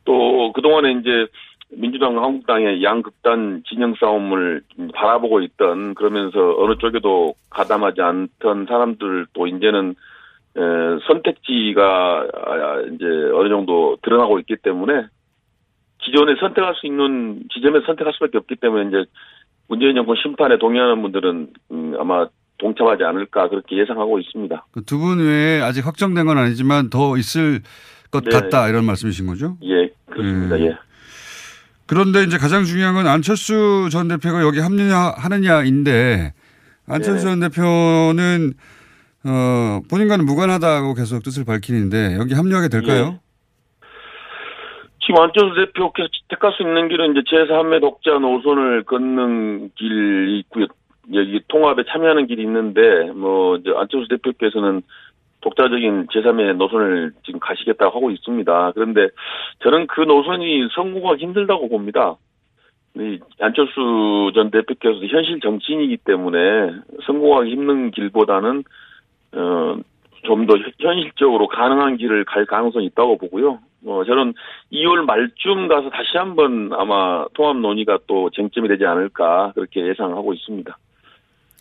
또 0.05 0.53
그동안에 0.53 0.93
이제 1.01 1.27
민주당, 1.71 2.23
한국당의 2.23 2.85
양극단 2.85 3.63
진영 3.67 3.95
싸움을 3.99 4.61
바라보고 4.95 5.41
있던 5.41 5.95
그러면서 5.95 6.55
어느 6.59 6.77
쪽에도 6.77 7.35
가담하지 7.49 8.03
않던 8.03 8.67
사람들도 8.69 9.47
이제는 9.47 9.91
에, 9.91 9.95
선택지가 11.07 12.29
아, 12.35 12.81
이제 12.93 13.05
어느 13.35 13.49
정도 13.49 13.97
드러나고 14.03 14.39
있기 14.41 14.57
때문에 14.63 15.07
기존에 15.99 16.37
선택할 16.41 16.75
수 16.77 16.87
있는 16.87 17.43
지점에 17.53 17.81
선택할 17.87 18.13
수밖에 18.15 18.39
없기 18.39 18.57
때문에 18.57 18.89
이제 18.89 19.11
문재인 19.69 19.95
정권 19.95 20.17
심판에 20.23 20.59
동의하는 20.59 21.03
분들은 21.03 21.49
음, 21.73 21.95
아마 21.99 22.29
동참하지 22.59 23.05
않을까 23.05 23.49
그렇게 23.49 23.77
예상하고 23.79 24.19
있습니다. 24.19 24.67
그 24.73 24.85
두분 24.85 25.19
외에 25.19 25.61
아직 25.61 25.87
확정된 25.87 26.27
건 26.27 26.39
아니지만 26.39 26.91
더 26.91 27.17
있을 27.17 27.61
것 28.11 28.25
네. 28.25 28.31
같다 28.31 28.69
이런 28.69 28.85
말씀이신 28.85 29.27
거죠? 29.27 29.57
예, 29.63 29.91
그렇습니다. 30.09 30.57
음. 30.57 30.63
예. 30.63 30.77
그런데 31.87 32.23
이제 32.23 32.39
가장 32.39 32.65
중요한 32.65 32.95
건 32.95 33.07
안철수 33.07 33.89
전 33.91 34.09
대표가 34.09 34.43
여기 34.43 34.61
합류하느냐인데 34.61 36.33
안철수 36.89 37.27
네. 37.27 37.31
전 37.31 37.41
대표는 37.41 38.55
어, 39.27 39.81
본인과는 39.91 40.25
무관하다고 40.25 40.95
계속 40.95 41.23
뜻을 41.23 41.45
밝히는데 41.45 42.17
여기 42.19 42.35
합류하게 42.35 42.69
될까요? 42.69 43.19
지금 45.07 45.23
안철수 45.23 45.55
대표께서 45.55 46.09
택할 46.29 46.53
수 46.53 46.63
있는 46.63 46.89
길은 46.89 47.13
이제 47.13 47.21
제3의 47.21 47.81
독자 47.81 48.19
노선을 48.19 48.83
걷는 48.85 49.71
길이 49.77 50.41
있고요. 50.41 50.67
여기 51.15 51.41
통합에 51.47 51.85
참여하는 51.89 52.27
길이 52.27 52.43
있는데, 52.43 53.13
뭐, 53.13 53.57
이제 53.57 53.71
안철수 53.77 54.09
대표께서는 54.09 54.83
독자적인 55.43 56.09
제3의 56.09 56.57
노선을 56.57 57.13
지금 57.25 57.39
가시겠다고 57.39 57.97
하고 57.97 58.11
있습니다. 58.11 58.73
그런데 58.75 59.09
저는 59.63 59.87
그 59.87 60.01
노선이 60.01 60.69
성공하기 60.75 61.23
힘들다고 61.23 61.69
봅니다. 61.69 62.17
이 62.97 63.21
안철수 63.41 64.33
전 64.35 64.51
대표께서 64.51 64.97
현실 65.07 65.39
정치인이기 65.39 65.99
때문에 65.99 66.73
성공하기 67.05 67.51
힘든 67.51 67.93
길보다는, 67.93 68.65
어, 69.37 69.77
좀 70.27 70.47
더 70.47 70.55
현실적으로 70.81 71.47
가능한 71.49 71.97
길을 71.97 72.25
갈 72.25 72.45
가능성이 72.47 72.87
있다고 72.87 73.17
보고요. 73.19 73.61
어, 73.87 74.03
저는 74.05 74.35
2월 74.73 75.05
말쯤 75.05 75.69
가서 75.69 75.91
다시 75.91 76.17
한번 76.19 76.71
아마 76.73 77.25
통합 77.35 77.57
논의가 77.59 77.99
또 78.07 78.31
쟁점이 78.31 78.69
되지 78.69 78.85
않을까 78.85 79.53
그렇게 79.55 79.87
예상하고 79.89 80.35
있습니다. 80.35 80.77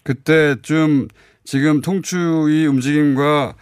그때쯤 0.03 1.07
지금 1.43 1.81
통추의 1.81 2.65
움직임과 2.67 3.53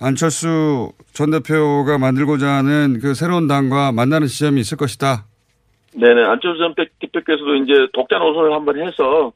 안철수 0.00 0.92
전 1.12 1.30
대표가 1.30 1.98
만들고자 1.98 2.46
하는 2.46 2.98
그 3.00 3.14
새로운 3.14 3.46
당과 3.46 3.92
만나는 3.92 4.26
시점이 4.26 4.60
있을 4.60 4.76
것이다. 4.78 5.24
네네. 5.94 6.24
안철수 6.24 6.58
전 6.58 6.74
대표께서도 6.74 7.54
이제 7.56 7.72
독자 7.92 8.18
노선을 8.18 8.52
한번 8.52 8.78
해서 8.78 9.32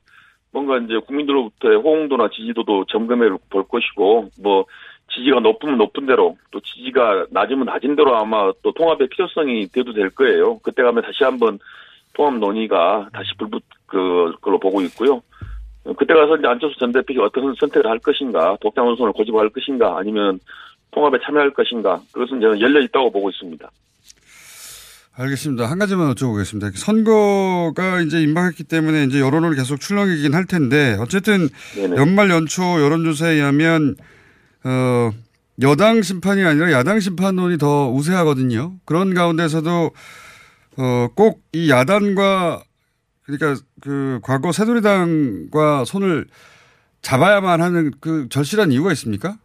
뭔가 0.52 0.78
이제 0.78 0.98
국민들로부터의 1.06 1.78
호응도나 1.78 2.28
지지도도 2.30 2.86
점검해 2.86 3.28
볼 3.48 3.64
것이고 3.68 4.30
뭐 4.42 4.64
지지가 5.12 5.40
높으면 5.40 5.78
높은 5.78 6.06
대로 6.06 6.36
또 6.50 6.60
지지가 6.60 7.26
낮으면 7.30 7.66
낮은 7.66 7.96
대로 7.96 8.16
아마 8.16 8.52
또 8.62 8.72
통합의 8.72 9.08
필요성이 9.08 9.68
돼도 9.68 9.92
될 9.92 10.10
거예요. 10.10 10.58
그때 10.58 10.82
가면 10.82 11.02
다시 11.02 11.24
한번 11.24 11.58
통합 12.14 12.38
논의가 12.38 13.08
다시 13.12 13.30
불붙 13.38 13.62
그 13.86 14.32
걸로 14.40 14.58
보고 14.58 14.80
있고요. 14.82 15.20
그때 15.96 16.14
가서 16.14 16.36
이제 16.36 16.46
안철수 16.46 16.78
전 16.78 16.92
대표가 16.92 17.26
어떤 17.26 17.54
선택을 17.54 17.90
할 17.90 17.98
것인가, 17.98 18.56
독자 18.60 18.82
노선을 18.82 19.12
고집할 19.12 19.48
것인가, 19.50 19.98
아니면 19.98 20.38
통합에 20.92 21.18
참여할 21.24 21.52
것인가, 21.52 22.00
그것은 22.12 22.40
저는 22.40 22.60
열려 22.60 22.80
있다고 22.80 23.10
보고 23.10 23.30
있습니다. 23.30 23.68
알겠습니다. 25.20 25.70
한 25.70 25.78
가지만 25.78 26.14
여쭤보겠습니다. 26.14 26.74
선거가 26.74 28.00
이제 28.00 28.22
임박했기 28.22 28.64
때문에 28.64 29.04
이제 29.04 29.20
여론을 29.20 29.54
계속 29.54 29.78
출렁이긴 29.78 30.34
할 30.34 30.46
텐데 30.46 30.96
어쨌든 30.98 31.48
네네. 31.74 31.96
연말 31.96 32.30
연초 32.30 32.62
여론조사에 32.80 33.34
의하면 33.34 33.96
어 34.64 35.10
여당 35.60 36.00
심판이 36.00 36.42
아니라 36.42 36.72
야당 36.72 37.00
심판론이 37.00 37.58
더 37.58 37.90
우세하거든요. 37.90 38.76
그런 38.86 39.12
가운데서도 39.14 39.90
어 40.78 41.08
꼭 41.14 41.42
이 41.52 41.68
야당과 41.68 42.62
그러니까 43.24 43.60
그 43.82 44.20
과거 44.22 44.52
새누리당과 44.52 45.84
손을 45.84 46.26
잡아야만 47.02 47.60
하는 47.60 47.92
그 48.00 48.28
절실한 48.30 48.72
이유가 48.72 48.90
있습니까? 48.92 49.36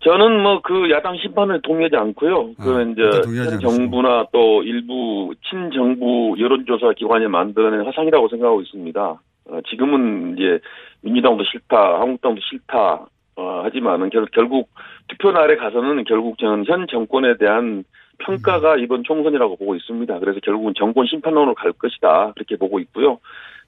저는 0.00 0.42
뭐 0.42 0.60
그 0.62 0.90
야당 0.90 1.16
심판을 1.16 1.60
동의하지 1.62 1.96
않고요. 1.96 2.50
아, 2.58 2.62
그 2.62 2.92
이제 2.92 3.58
정부나 3.58 4.26
또 4.32 4.62
일부 4.62 5.32
친정부 5.48 6.36
여론조사 6.38 6.92
기관이 6.92 7.26
만들어낸 7.26 7.84
화상이라고 7.84 8.28
생각하고 8.28 8.60
있습니다. 8.60 9.20
어, 9.50 9.60
지금은 9.68 10.36
이제 10.36 10.60
민주당도 11.00 11.44
싫다, 11.44 12.00
한국당도 12.00 12.40
싫다 12.42 13.06
어, 13.36 13.60
하지만은 13.64 14.10
결, 14.10 14.26
결국 14.32 14.68
투표 15.08 15.32
날에 15.32 15.56
가서는 15.56 16.04
결국 16.04 16.38
저는 16.38 16.64
현 16.66 16.86
정권에 16.86 17.36
대한 17.38 17.84
평가가 18.18 18.76
이번 18.76 19.04
총선이라고 19.04 19.56
보고 19.56 19.74
있습니다. 19.74 20.18
그래서 20.18 20.40
결국은 20.40 20.74
정권 20.76 21.06
심판론으로 21.06 21.54
갈 21.54 21.72
것이다 21.72 22.32
그렇게 22.34 22.56
보고 22.56 22.78
있고요. 22.80 23.20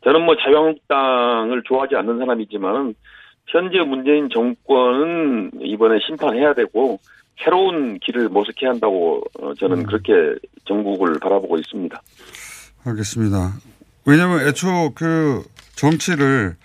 저는 0.02 0.22
뭐 0.22 0.36
자유한국당을 0.36 1.62
좋아하지 1.64 1.96
않는 1.96 2.18
사람이지만은 2.18 2.94
현재 3.46 3.78
문재인 3.78 4.28
정권은 4.30 5.50
이번에 5.62 5.98
심판해야 6.06 6.54
되고 6.54 6.98
새로운 7.42 7.98
길을 7.98 8.28
모색해야 8.28 8.70
한다고 8.70 9.22
어, 9.40 9.54
저는 9.54 9.84
그렇게 9.84 10.12
전국을 10.66 11.18
바라보고 11.20 11.58
있습니다. 11.58 12.00
알겠습니다. 12.84 13.52
왜냐하면 14.06 14.46
애초 14.46 14.92
그 14.94 15.42
정치를 15.76 16.56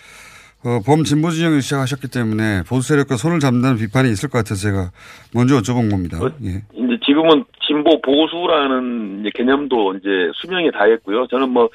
어, 0.66 0.80
범진보 0.84 1.30
진영이 1.30 1.62
시작하셨기 1.62 2.08
때문에 2.10 2.64
보수 2.68 2.88
세력과 2.88 3.18
손을 3.18 3.40
잡는다는 3.40 3.78
비판이 3.78 4.10
있을 4.10 4.30
것 4.30 4.40
같아서 4.40 4.62
제가 4.62 4.92
먼저 5.34 5.56
여쭤본 5.60 5.92
겁니다. 5.92 6.18
어, 6.18 6.32
예. 6.44 6.64
이제 6.74 6.98
지금은 7.06 7.46
진보 7.68 8.02
보수라는 8.02 9.22
이제 9.22 9.30
개념도 9.36 9.96
이제 9.96 10.10
수명이 10.36 10.72
다했고요. 10.72 11.28
저는 11.28 11.50
뭐 11.50 11.70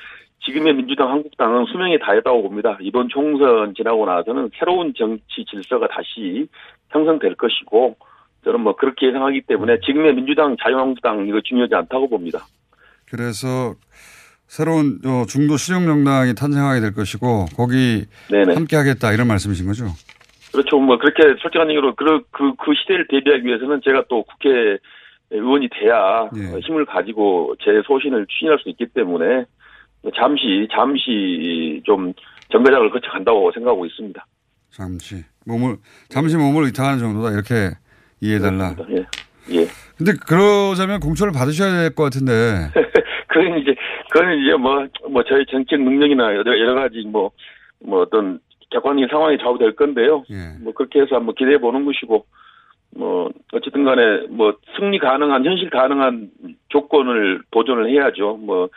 지금의 0.50 0.74
민주당, 0.74 1.10
한국당은 1.10 1.66
수명이 1.66 1.98
다했다고 2.00 2.42
봅니다. 2.42 2.76
이번 2.80 3.08
총선 3.08 3.72
지나고 3.74 4.04
나서는 4.04 4.50
새로운 4.58 4.92
정치 4.96 5.44
질서가 5.48 5.86
다시 5.88 6.48
형성될 6.90 7.36
것이고 7.36 7.96
저는 8.44 8.60
뭐 8.60 8.74
그렇게 8.74 9.08
예상하기 9.08 9.42
때문에 9.42 9.78
지금의 9.80 10.14
민주당, 10.14 10.56
자유한국당 10.60 11.26
이거 11.28 11.40
중요하지 11.40 11.74
않다고 11.74 12.08
봅니다. 12.08 12.40
그래서 13.08 13.74
새로운 14.46 14.98
어, 15.06 15.24
중도 15.28 15.56
실용 15.56 15.86
정당이 15.86 16.34
탄생하게 16.34 16.80
될 16.80 16.94
것이고 16.94 17.46
거기 17.56 18.06
네네. 18.30 18.54
함께 18.54 18.76
하겠다 18.76 19.12
이런 19.12 19.28
말씀이신 19.28 19.66
거죠? 19.66 19.84
그렇죠. 20.50 20.80
뭐 20.80 20.98
그렇게 20.98 21.22
솔직한 21.40 21.70
얘기로 21.70 21.94
그, 21.94 22.22
그, 22.32 22.54
그 22.56 22.72
시대를 22.74 23.06
대비하기 23.08 23.44
위해서는 23.46 23.80
제가 23.84 24.04
또 24.08 24.24
국회 24.24 24.78
의원이 25.30 25.68
돼야 25.68 26.28
예. 26.34 26.54
어, 26.54 26.58
힘을 26.58 26.86
가지고 26.86 27.54
제 27.62 27.82
소신을 27.86 28.26
추진할 28.26 28.58
수 28.58 28.68
있기 28.70 28.86
때문에 28.86 29.44
잠시 30.16 30.66
잠시 30.72 31.80
좀 31.84 32.12
정거장을 32.50 32.90
거쳐 32.90 33.10
간다고 33.10 33.50
생각하고 33.52 33.84
있습니다. 33.86 34.26
잠시 34.70 35.16
몸을 35.46 35.76
잠시 36.08 36.36
몸을 36.36 36.68
이탈하는 36.68 36.98
정도다 36.98 37.30
이렇게 37.32 37.70
이해해달라. 38.20 38.74
예. 38.90 39.06
예. 39.56 39.66
근데 39.98 40.12
그러자면 40.26 41.00
공천을 41.00 41.32
받으셔야 41.32 41.72
될 41.82 41.94
것 41.94 42.04
같은데. 42.04 42.32
그건 43.28 43.58
이제 43.58 43.74
그건 44.10 44.38
이제 44.38 44.54
뭐뭐 44.56 45.22
저희 45.28 45.44
정책 45.46 45.80
능력이나 45.82 46.34
여러, 46.34 46.58
여러 46.58 46.74
가지 46.74 47.02
뭐뭐 47.06 48.02
어떤 48.02 48.40
객관적인 48.70 49.08
상황이 49.10 49.38
좌우될 49.38 49.76
건데요. 49.76 50.24
예. 50.30 50.58
뭐 50.62 50.72
그렇게 50.72 51.00
해서 51.00 51.16
한번 51.16 51.34
기대해 51.34 51.58
보는 51.58 51.84
것이고 51.84 52.24
뭐 52.96 53.30
어쨌든 53.52 53.84
간에 53.84 54.26
뭐 54.30 54.54
승리 54.78 54.98
가능한 54.98 55.44
현실 55.44 55.70
가능한 55.70 56.30
조건을 56.70 57.42
보존을 57.50 57.88
해야죠. 57.90 58.36
뭐 58.38 58.66
수- 58.66 58.72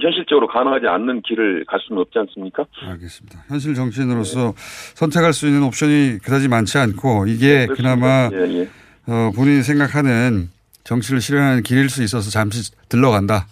현실적으로 0.00 0.46
가능하지 0.48 0.86
않는 0.86 1.22
길을 1.22 1.64
갈 1.66 1.80
수는 1.80 2.00
없지 2.02 2.18
않습니까? 2.18 2.64
알겠습니다. 2.82 3.44
현실 3.48 3.74
정치인으로서 3.74 4.52
선택할 4.56 5.32
수 5.32 5.46
있는 5.46 5.62
옵션이 5.64 6.18
그다지 6.22 6.48
많지 6.48 6.78
않고 6.78 7.26
이게 7.26 7.66
그나마 7.66 8.28
예, 8.32 8.60
예. 8.60 8.68
어, 9.06 9.30
본인이 9.34 9.62
생각하는 9.62 10.48
정치를 10.84 11.20
실현하는 11.20 11.62
길일 11.62 11.88
수 11.88 12.02
있어서 12.02 12.30
잠시 12.30 12.72
들러간다. 12.88 13.46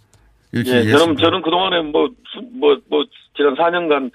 이렇게 0.52 0.70
예, 0.86 0.90
저는. 0.90 1.16
저는 1.16 1.42
그동안에 1.42 1.82
뭐, 1.82 2.08
수- 2.32 2.40
뭐, 2.58 2.76
뭐, 2.88 3.04
지난 3.36 3.54
4년간 3.54 4.10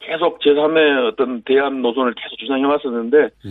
계속 0.00 0.38
제3의 0.40 1.12
어떤 1.12 1.42
대안 1.42 1.80
노선을 1.82 2.14
계속 2.14 2.36
주장해 2.38 2.62
왔었는데, 2.64 3.16
예. 3.46 3.50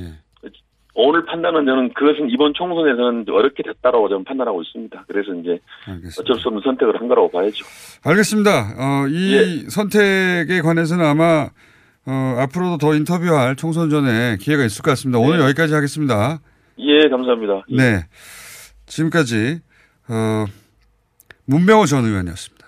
오늘 0.99 1.23
판단은 1.25 1.63
저는 1.63 1.93
그것은 1.93 2.31
이번 2.31 2.53
총선에서는 2.55 3.25
어렵게 3.29 3.62
됐다라고 3.62 4.10
저는 4.10 4.23
판단하고 4.23 4.63
있습니다. 4.63 5.05
그래서 5.07 5.31
이제 5.36 5.60
알겠습니다. 5.86 6.21
어쩔 6.21 6.39
수 6.41 6.47
없는 6.47 6.63
선택을 6.63 6.99
한 6.99 7.07
거라고 7.07 7.29
봐야죠. 7.29 7.63
알겠습니다. 8.03 8.73
어, 8.79 9.07
이 9.07 9.33
예. 9.36 9.69
선택에 9.69 10.62
관해서는 10.62 11.05
아마 11.05 11.49
어, 12.07 12.36
앞으로도 12.39 12.79
더 12.79 12.95
인터뷰할 12.95 13.55
총선 13.55 13.91
전에 13.91 14.38
기회가 14.41 14.65
있을 14.65 14.81
것 14.81 14.89
같습니다. 14.91 15.19
오늘 15.19 15.38
네. 15.38 15.43
여기까지 15.43 15.75
하겠습니다. 15.75 16.39
예, 16.79 17.07
감사합니다. 17.10 17.62
예. 17.69 17.75
네. 17.75 18.05
지금까지 18.88 19.60
어, 20.10 20.45
문명호 21.45 21.86
전 21.86 22.05
의원이었습니다. 22.05 22.65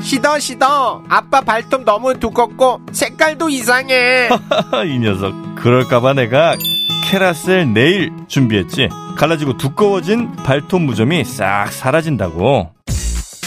시더 0.00 0.38
시더 0.38 1.02
아빠 1.08 1.40
발톱 1.40 1.82
너무 1.84 2.14
두껍고 2.20 2.82
색깔도 2.92 3.48
이상해 3.48 4.28
이 4.86 4.98
녀석 5.00 5.34
그럴까봐 5.56 6.12
내가 6.12 6.54
캐라셀 7.06 7.72
네일 7.72 8.10
준비했지 8.26 8.88
갈라지고 9.16 9.56
두꺼워진 9.56 10.34
발톱 10.34 10.82
무좀이 10.82 11.22
싹 11.24 11.72
사라진다고 11.72 12.72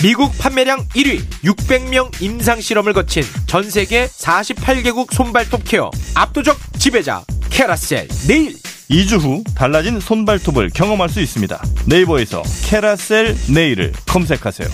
미국 0.01 0.31
판매량 0.39 0.79
1위 0.95 1.19
600명 1.43 2.21
임상 2.21 2.61
실험을 2.61 2.93
거친 2.93 3.21
전 3.47 3.69
세계 3.69 4.05
48개국 4.05 5.13
손발톱 5.13 5.63
케어 5.65 5.91
압도적 6.15 6.57
지배자 6.79 7.21
캐라셀 7.49 8.07
네일 8.29 8.55
2주 8.89 9.19
후 9.19 9.43
달라진 9.55 9.99
손발톱을 9.99 10.69
경험할 10.69 11.09
수 11.09 11.19
있습니다 11.19 11.61
네이버에서 11.85 12.41
캐라셀 12.65 13.35
네일을 13.53 13.91
검색하세요 14.07 14.69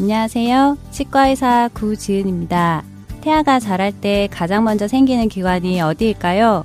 안녕하세요. 0.00 0.76
치과의사 0.90 1.70
구지은입니다. 1.72 2.82
태아가 3.20 3.60
자랄 3.60 3.92
때 3.92 4.28
가장 4.32 4.64
먼저 4.64 4.88
생기는 4.88 5.28
기관이 5.28 5.80
어디일까요? 5.80 6.64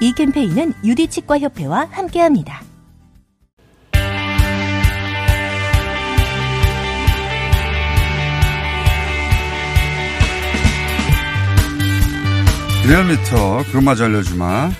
이 0.00 0.12
캠페인은 0.14 0.72
유디치과협회와 0.82 1.88
함께합니다. 1.90 2.62
리얼미터 12.86 13.64
그것마저 13.66 14.06
알려주마. 14.06 14.70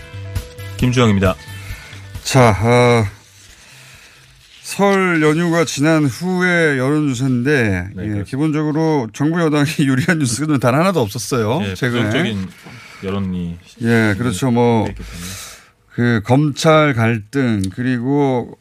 김주영입니다. 0.78 1.34
자, 2.24 2.50
어, 2.50 3.04
설 4.62 5.20
연휴가 5.22 5.64
지난 5.64 6.06
후에 6.06 6.78
여론조사인데 6.78 7.88
네, 7.94 8.18
예. 8.18 8.24
기본적으로 8.24 9.08
정부 9.12 9.40
여당이 9.40 9.66
유리한 9.86 10.18
뉴스는 10.18 10.58
단 10.60 10.74
하나도 10.74 11.00
없었어요. 11.00 11.60
예, 11.64 11.74
최근에. 11.74 12.04
부정적인 12.04 12.48
여론이 13.02 13.58
예, 13.82 14.14
그렇죠. 14.16 14.50
뭐, 14.50 14.86
있기 14.88 15.02
때문에. 15.02 15.26
그 15.92 16.22
검찰 16.24 16.94
갈등, 16.94 17.62
그리고 17.74 18.58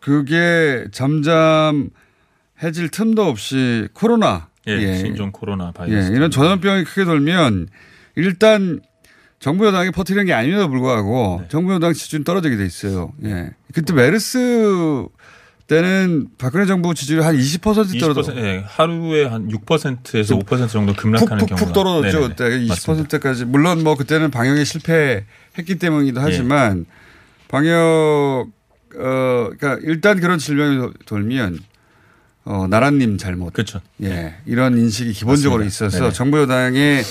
그게 0.00 0.86
잠잠 0.92 1.90
해질 2.62 2.90
틈도 2.90 3.24
없이 3.24 3.88
코로나. 3.92 4.48
예, 4.66 4.96
신종 4.96 5.30
코로나 5.30 5.70
바이러스. 5.70 6.10
예, 6.12 6.16
이런 6.16 6.30
전염병이 6.30 6.84
크게 6.84 7.04
돌면 7.04 7.68
일단 8.16 8.80
정부 9.38 9.66
여당이 9.66 9.90
퍼뜨리는 9.90 10.24
게 10.26 10.32
아님에도 10.32 10.68
불구하고 10.68 11.40
네. 11.42 11.48
정부 11.48 11.72
여당 11.72 11.92
지지율이 11.92 12.24
떨어지게 12.24 12.56
돼 12.56 12.64
있어요. 12.64 13.12
예. 13.24 13.50
그때 13.72 13.92
메르스 13.92 15.06
때는 15.66 16.28
박근혜 16.38 16.64
정부 16.66 16.94
지지율이 16.94 17.24
한20% 17.24 17.98
떨어져. 18.00 18.32
20%, 18.32 18.36
예, 18.36 18.64
하루에 18.66 19.24
한 19.26 19.48
6%에서 19.48 20.38
5% 20.38 20.68
정도 20.68 20.92
급락하는 20.94 21.38
경우가 21.38 21.56
푹푹푹 21.56 21.72
떨어졌죠. 21.74 22.28
그때 22.28 22.66
맞습니다. 22.68 23.18
20%까지. 23.18 23.44
물론 23.46 23.82
뭐 23.82 23.96
그때는 23.96 24.30
방역에 24.30 24.62
실패했기 24.64 25.76
때문이기도 25.80 26.20
예. 26.20 26.24
하지만 26.24 26.86
방역 27.48 28.46
어 28.98 29.50
그러니까 29.58 29.78
일단 29.82 30.20
그런 30.20 30.38
질병이 30.38 30.76
도- 30.78 30.92
돌면 31.04 31.58
어 32.44 32.66
나라님 32.68 33.18
잘못. 33.18 33.52
그렇죠. 33.52 33.80
예. 34.04 34.36
이런 34.46 34.78
인식이 34.78 35.12
기본적으로 35.12 35.64
맞습니다. 35.64 35.86
있어서 35.86 35.98
네네. 36.04 36.12
정부 36.12 36.38
여당의 36.38 37.02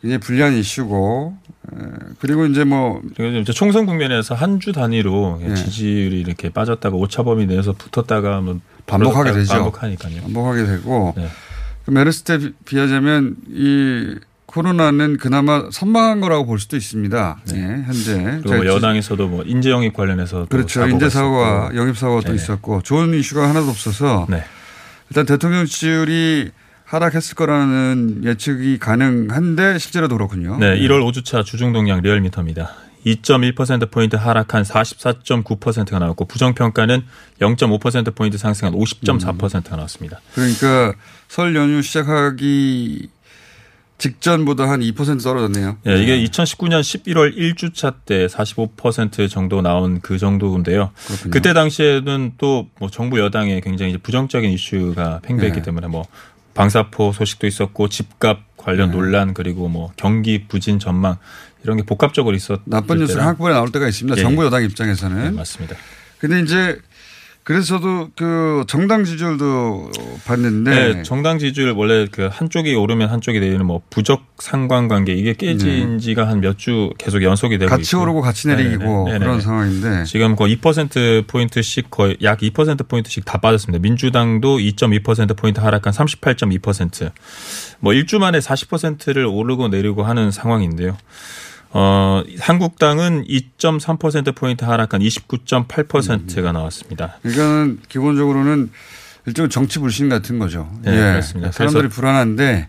굉장히 0.00 0.18
불리한 0.20 0.54
이슈고 0.54 1.36
에, 1.72 1.76
그리고 2.20 2.46
이제 2.46 2.64
뭐 2.64 3.00
이제 3.42 3.52
총선 3.52 3.86
국면에서 3.86 4.34
한 4.34 4.58
주 4.60 4.72
단위로 4.72 5.40
예. 5.48 5.54
지지율이 5.54 6.20
이렇게 6.20 6.50
빠졌다가 6.50 6.96
오차범위 6.96 7.46
내에서 7.46 7.72
붙었다가 7.74 8.40
뭐 8.40 8.60
반복하게 8.86 9.32
되죠. 9.32 9.52
반복하니까요. 9.54 10.22
반복하게 10.22 10.64
되고 10.66 11.14
네. 11.16 11.28
그 11.84 11.90
메르스 11.92 12.22
때 12.24 12.38
비- 12.38 12.52
비하자면 12.64 13.36
이 13.50 14.16
코로나는 14.46 15.16
그나마 15.18 15.68
선방한 15.70 16.20
거라고 16.20 16.44
볼 16.44 16.58
수도 16.58 16.76
있습니다. 16.76 17.38
예, 17.54 17.60
현재. 17.60 18.16
네. 18.18 18.40
그리고 18.42 18.56
뭐 18.56 18.66
여당에서도 18.66 19.28
뭐 19.28 19.44
인재 19.46 19.70
영입 19.70 19.92
관련해서 19.94 20.40
또 20.40 20.46
그렇죠. 20.48 20.80
사고가 20.80 20.90
인재 20.92 21.08
사고와 21.08 21.58
있었고. 21.66 21.76
영입 21.78 21.96
사고가 21.96 22.20
또 22.22 22.26
네네. 22.26 22.36
있었고 22.36 22.82
좋은 22.82 23.14
이슈가 23.14 23.48
하나도 23.48 23.68
없어서 23.68 24.26
네. 24.28 24.42
일단 25.08 25.24
대통령 25.24 25.64
지지율이 25.66 26.50
하락했을 26.90 27.36
거라는 27.36 28.24
예측이 28.24 28.78
가능한데 28.78 29.78
실제로도 29.78 30.16
그렇군요. 30.16 30.58
네, 30.58 30.76
1월 30.80 31.08
5주차 31.08 31.44
주중 31.44 31.72
동향 31.72 32.00
리얼미터입니다. 32.00 32.72
2.1%포인트 33.06 34.16
하락한 34.16 34.64
44.9%가 34.64 36.00
나왔고 36.00 36.26
부정평가는 36.26 37.02
0.5%포인트 37.40 38.36
상승한 38.38 38.74
50.4%가 38.74 39.76
나왔습니다. 39.76 40.20
그러니까 40.34 40.94
설 41.28 41.54
연휴 41.54 41.80
시작하기 41.80 43.08
직전보다 43.98 44.68
한 44.68 44.80
2% 44.80 45.22
떨어졌네요. 45.22 45.76
예, 45.86 46.02
이게 46.02 46.24
2019년 46.24 46.80
11월 46.80 47.36
1주차 47.36 47.94
때 48.04 48.26
45% 48.26 49.30
정도 49.30 49.62
나온 49.62 50.00
그 50.00 50.18
정도인데요. 50.18 50.90
그렇군요. 51.06 51.30
그때 51.30 51.52
당시에는 51.52 52.32
또 52.36 52.66
뭐 52.80 52.90
정부 52.90 53.20
여당에 53.20 53.60
굉장히 53.60 53.96
부정적인 53.98 54.50
이슈가 54.50 55.20
팽배했기 55.22 55.60
네. 55.60 55.62
때문에 55.62 55.86
뭐 55.86 56.06
방사포 56.54 57.12
소식도 57.12 57.46
있었고 57.46 57.88
집값 57.88 58.40
관련 58.56 58.90
네. 58.90 58.96
논란 58.96 59.34
그리고 59.34 59.68
뭐 59.68 59.92
경기 59.96 60.46
부진 60.46 60.78
전망 60.78 61.16
이런 61.62 61.76
게 61.76 61.82
복합적으로 61.82 62.34
있었 62.36 62.60
나쁜 62.64 62.98
뉴스가 62.98 63.24
한꺼번에 63.24 63.54
나올 63.54 63.70
때가 63.70 63.88
있습니다. 63.88 64.18
예, 64.18 64.22
정부 64.22 64.42
예. 64.42 64.46
여당 64.46 64.64
입장에서는. 64.64 65.22
네, 65.22 65.30
맞습니다. 65.30 65.76
근데 66.18 66.40
이제 66.40 66.78
그래서 67.50 67.66
저도 67.78 68.10
그 68.14 68.62
정당 68.68 69.02
지지율도 69.02 69.90
봤는데 70.24 70.70
네, 70.94 71.02
정당 71.02 71.40
지지율 71.40 71.72
원래 71.72 72.06
그 72.08 72.28
한쪽이 72.30 72.76
오르면 72.76 73.10
한쪽이 73.10 73.40
내리는 73.40 73.66
뭐 73.66 73.82
부적 73.90 74.22
상관관계 74.38 75.12
이게 75.14 75.32
깨진 75.34 75.98
지가 75.98 76.28
한 76.28 76.40
몇 76.40 76.56
주 76.58 76.90
계속 76.96 77.24
연속이 77.24 77.58
되고 77.58 77.68
네. 77.68 77.76
같이 77.76 77.96
있고. 77.96 78.02
오르고 78.02 78.20
같이 78.20 78.46
내리고 78.46 79.06
네네네. 79.06 79.18
그런 79.18 79.20
네네네. 79.20 79.40
상황인데 79.40 80.04
지금 80.04 80.36
거의 80.36 80.58
2% 80.58 81.26
포인트씩 81.26 81.90
거의 81.90 82.16
약 82.22 82.38
2% 82.38 82.86
포인트씩 82.86 83.24
다 83.24 83.38
빠졌습니다. 83.38 83.82
민주당도 83.82 84.58
2.2% 84.58 85.36
포인트 85.36 85.58
하락한 85.58 85.92
38.2%. 85.92 87.10
뭐 87.80 87.92
일주 87.94 88.20
만에 88.20 88.38
40%를 88.38 89.26
오르고 89.26 89.66
내리고 89.68 90.04
하는 90.04 90.30
상황인데요. 90.30 90.96
어, 91.72 92.22
한국당은 92.40 93.24
2.3% 93.26 94.34
포인트 94.34 94.64
하락한 94.64 95.00
29.8%가 95.00 96.52
나왔습니다. 96.52 97.18
이거는 97.24 97.78
기본적으로는 97.88 98.70
일종의 99.26 99.50
정치 99.50 99.78
불신 99.78 100.08
같은 100.08 100.38
거죠. 100.38 100.70
예. 100.86 100.90
네, 100.90 100.96
그렇습니다. 100.96 101.52
사람들이 101.52 101.88
불안한데 101.88 102.68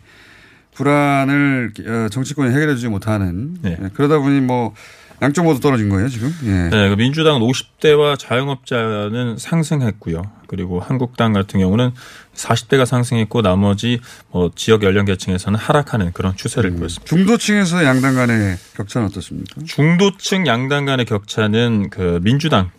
불안을 0.75 1.73
어, 1.87 2.09
정치권이 2.09 2.53
해결해 2.53 2.75
주지 2.75 2.87
못하는 2.87 3.57
네. 3.61 3.77
예, 3.81 3.89
그러다 3.93 4.19
보니 4.19 4.41
뭐 4.41 4.73
양쪽 5.21 5.43
모두 5.43 5.59
떨어진 5.59 5.89
거예요 5.89 6.09
지금. 6.09 6.33
예. 6.45 6.69
네, 6.75 6.89
그 6.89 6.95
민주당은 6.95 7.41
50대와 7.41 8.17
자영업자는 8.17 9.37
상승했고요. 9.37 10.23
그리고 10.47 10.79
한국당 10.79 11.31
같은 11.31 11.59
경우는 11.59 11.91
40대가 12.33 12.85
상승했고 12.85 13.41
나머지 13.41 13.99
뭐 14.31 14.51
지역 14.55 14.83
연령 14.83 15.05
계층에서는 15.05 15.57
하락하는 15.59 16.11
그런 16.13 16.35
추세를 16.35 16.71
보였습니다. 16.71 17.05
중도층에서 17.05 17.83
양당 17.85 18.15
간의 18.15 18.57
격차는 18.75 19.07
어떻습니까? 19.07 19.61
중도층 19.65 20.47
양당 20.47 20.85
간의 20.85 21.05
격차는 21.05 21.89
그 21.91 22.19
민주당 22.23 22.71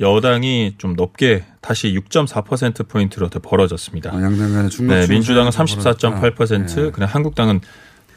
여당이 0.00 0.74
좀 0.78 0.94
높게 0.94 1.44
다시 1.60 1.88
6.4% 1.92 2.88
포인트로 2.88 3.28
더 3.30 3.38
벌어졌습니다. 3.38 4.10
아, 4.12 4.22
양당 4.22 4.52
간의 4.52 4.70
중도층 4.70 4.88
네, 4.88 5.06
민주당은 5.06 5.50
사이에서 5.50 5.94
34.8%, 5.94 6.86
예. 6.86 6.90
그냥 6.90 7.08
한국당은 7.10 7.60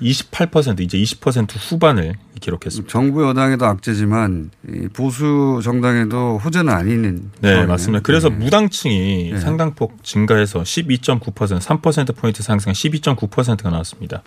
28% 0.01 0.81
이제 0.81 0.97
20% 0.97 1.51
후반을 1.57 2.15
기록했습니다. 2.39 2.91
정부 2.91 3.27
여당에도 3.27 3.65
악재지만 3.65 4.49
이 4.67 4.87
보수 4.87 5.59
정당에도 5.63 6.39
호재는 6.39 6.73
아닌. 6.73 7.31
네, 7.39 7.49
상황이네요. 7.49 7.67
맞습니다. 7.67 8.01
그래서 8.03 8.29
네. 8.29 8.35
무당층이 8.35 9.31
네. 9.33 9.39
상당폭 9.39 10.03
증가해서 10.03 10.63
12.9%, 10.63 11.59
3% 11.59 12.15
포인트 12.15 12.41
상승 12.41 12.71
12.9%가 12.71 13.69
나왔습니다. 13.69 14.23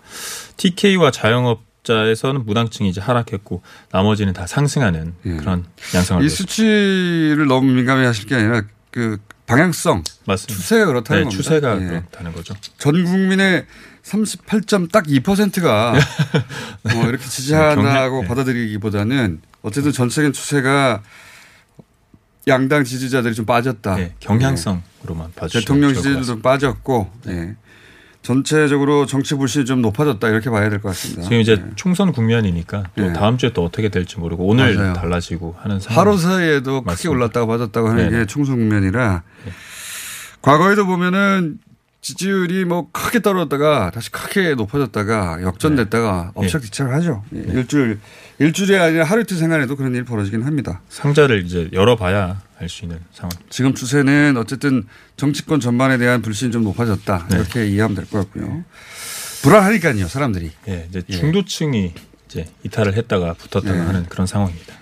TK와 0.57 1.11
자영업 1.11 1.63
자에서는 1.83 2.45
무당층이 2.45 2.89
이제 2.89 2.99
하락했고 2.99 3.61
나머지는 3.91 4.33
다 4.33 4.47
상승하는 4.47 5.13
그런 5.21 5.65
양상을 5.93 6.25
이. 6.25 6.29
수치를 6.29 7.45
너무 7.47 7.71
민감해 7.71 8.05
하실 8.05 8.25
게 8.25 8.35
아니라 8.35 8.63
그 8.89 9.17
방향성, 9.45 10.03
맞습니다. 10.25 10.59
추세가 10.59 10.85
그렇다는 10.87 11.19
네, 11.19 11.23
겁니다. 11.25 11.43
추세가 11.43 11.75
예. 11.79 11.85
그렇다는 11.85 12.33
거죠. 12.33 12.55
전 12.79 13.03
국민의 13.03 13.65
38.2%가 14.05 15.93
뭐 16.93 17.05
이렇게 17.07 17.25
지지한다고 17.25 17.81
경향- 17.83 18.21
네. 18.21 18.27
받아들이기보다는 18.27 19.41
어쨌든 19.63 19.91
전체적인 19.91 20.31
추세가 20.33 21.01
양당 22.47 22.83
지지자들이 22.83 23.33
좀 23.33 23.45
빠졌다. 23.47 23.95
네, 23.95 24.13
경향성으로만 24.19 25.31
봐주시면 25.35 25.91
대통령. 25.91 26.23
좀 26.23 26.41
빠졌고 26.43 27.09
예. 27.27 27.55
전체적으로 28.21 29.05
정치 29.07 29.33
불신이 29.35 29.65
좀 29.65 29.81
높아졌다 29.81 30.27
이렇게 30.29 30.49
봐야 30.51 30.69
될 30.69 30.79
것 30.81 30.89
같습니다. 30.89 31.23
지금 31.23 31.39
이제 31.39 31.55
네. 31.55 31.63
총선 31.75 32.11
국면이니까 32.11 32.83
또 32.95 33.01
네. 33.07 33.13
다음 33.13 33.37
주에 33.39 33.51
또 33.53 33.63
어떻게 33.65 33.89
될지 33.89 34.19
모르고 34.19 34.45
오늘 34.45 34.75
맞아요. 34.75 34.93
달라지고 34.93 35.55
하는 35.59 35.79
상황. 35.79 35.99
하루 35.99 36.17
사이에도 36.17 36.81
크게 36.81 36.85
맞습니다. 36.91 37.09
올랐다가 37.11 37.45
빠졌다고 37.47 37.89
하는. 37.89 38.11
게 38.11 38.25
총선 38.27 38.57
국면이라 38.57 39.23
과거에도 40.43 40.85
보면은 40.85 41.57
지지율이 42.05 42.65
뭐 42.65 42.87
크게 42.91 43.19
떨어졌다가 43.19 43.89
다시 43.89 44.11
크게 44.11 44.53
높아졌다가 44.53 45.41
역전됐다가 45.41 46.33
업착뒤착을 46.35 46.93
하죠. 46.93 47.23
예, 47.35 47.39
일주일 47.39 47.99
일주일이 48.37 48.77
아니라 48.77 49.05
하루 49.05 49.21
이틀 49.21 49.37
생활에도 49.37 49.75
그런 49.75 49.95
일이 49.95 50.05
벌어지긴 50.05 50.43
합니다. 50.43 50.81
상자를 50.89 51.43
이제 51.43 51.67
열어봐야 51.73 52.43
알 52.59 52.69
수 52.69 52.85
있는 52.85 52.99
상황. 53.11 53.31
지금 53.49 53.73
추세는 53.73 54.37
어쨌든 54.37 54.85
정치권 55.17 55.59
전반에 55.59 55.97
대한 55.97 56.21
불신이 56.21 56.51
좀 56.51 56.63
높아졌다 56.63 57.27
네. 57.31 57.37
이렇게 57.37 57.67
이해하면 57.69 57.95
될 57.95 58.05
것 58.05 58.19
같고요. 58.19 58.63
불안하니까요 59.41 60.07
사람들이. 60.07 60.51
예, 60.67 60.85
이제 60.87 61.01
예. 61.09 61.11
중도층이 61.11 61.91
이제 62.29 62.45
이탈을 62.65 62.93
했다가 62.97 63.33
붙었다가 63.33 63.75
예. 63.75 63.81
하는 63.81 64.05
그런 64.05 64.27
상황입니다. 64.27 64.75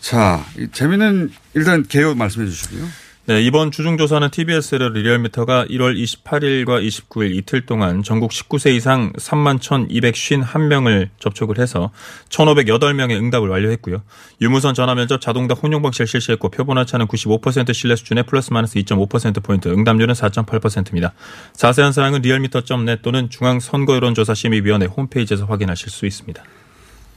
자이 0.00 0.68
재미는 0.72 1.30
일단 1.54 1.84
개요 1.84 2.14
말씀해 2.14 2.46
주시고요. 2.46 2.86
네, 3.28 3.42
이번 3.42 3.70
주중조사는 3.70 4.30
TBS를 4.30 4.94
리얼미터가 4.94 5.66
1월 5.66 6.02
28일과 6.02 6.82
29일 6.82 7.36
이틀 7.36 7.66
동안 7.66 8.02
전국 8.02 8.30
19세 8.30 8.74
이상 8.74 9.12
3만 9.12 9.58
1,251명을 9.58 11.10
접촉을 11.18 11.58
해서 11.58 11.90
1,508명의 12.30 13.18
응답을 13.18 13.50
완료했고요. 13.50 14.00
유무선 14.40 14.72
전화면접 14.72 15.20
자동답 15.20 15.62
혼용 15.62 15.82
방식을 15.82 16.06
실시했고 16.06 16.48
표본 16.48 16.78
오차는 16.78 17.06
95% 17.06 17.74
신뢰 17.74 17.96
수준의 17.96 18.24
플러스 18.24 18.50
마이너스 18.50 18.78
2.5%포인트, 18.78 19.68
응답률은 19.68 20.14
4.8%입니다. 20.14 21.12
자세한 21.52 21.92
사항은 21.92 22.22
리얼미터.net 22.22 23.02
또는 23.02 23.28
중앙선거여론조사심의위원회 23.28 24.86
홈페이지에서 24.86 25.44
확인하실 25.44 25.90
수 25.90 26.06
있습니다. 26.06 26.42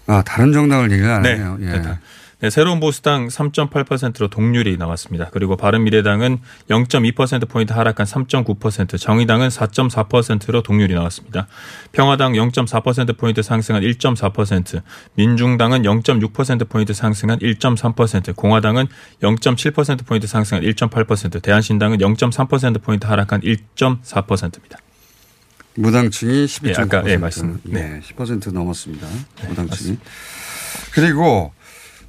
아 0.07 0.21
다른 0.23 0.51
정당을 0.51 0.91
얘기를 0.91 1.09
안 1.09 1.21
네. 1.21 1.37
해요. 1.37 1.57
예. 1.61 1.65
네, 1.67 1.81
다. 1.81 2.01
네, 2.41 2.49
새로운 2.49 2.79
보수당 2.79 3.27
3.8%로 3.27 4.27
동률이 4.27 4.75
나왔습니다. 4.77 5.29
그리고 5.31 5.55
바른미래당은 5.55 6.39
0.2%포인트 6.71 7.71
하락한 7.71 8.07
3.9%, 8.07 8.99
정의당은 8.99 9.49
4.4%로 9.49 10.63
동률이 10.63 10.95
나왔습니다. 10.95 11.47
평화당 11.91 12.33
0.4%포인트 12.33 13.43
상승한 13.43 13.83
1.4%, 13.83 14.81
민중당은 15.13 15.83
0.6%포인트 15.83 16.93
상승한 16.93 17.37
1.3%, 17.37 18.35
공화당은 18.35 18.87
0.7%포인트 19.21 20.25
상승한 20.25 20.63
1.8%, 20.63 21.43
대한신당은 21.43 21.99
0.3%포인트 21.99 23.05
하락한 23.05 23.41
1.4%입니다. 23.41 24.79
무당층이 25.75 26.45
12.9%. 26.45 26.67
예, 26.67 26.81
아까, 26.81 27.09
예, 27.09 27.17
맞습니다. 27.17 27.59
네. 27.65 28.01
10% 28.01 28.51
넘었습니다. 28.51 29.07
무당층이. 29.47 29.97
그리고 30.93 31.53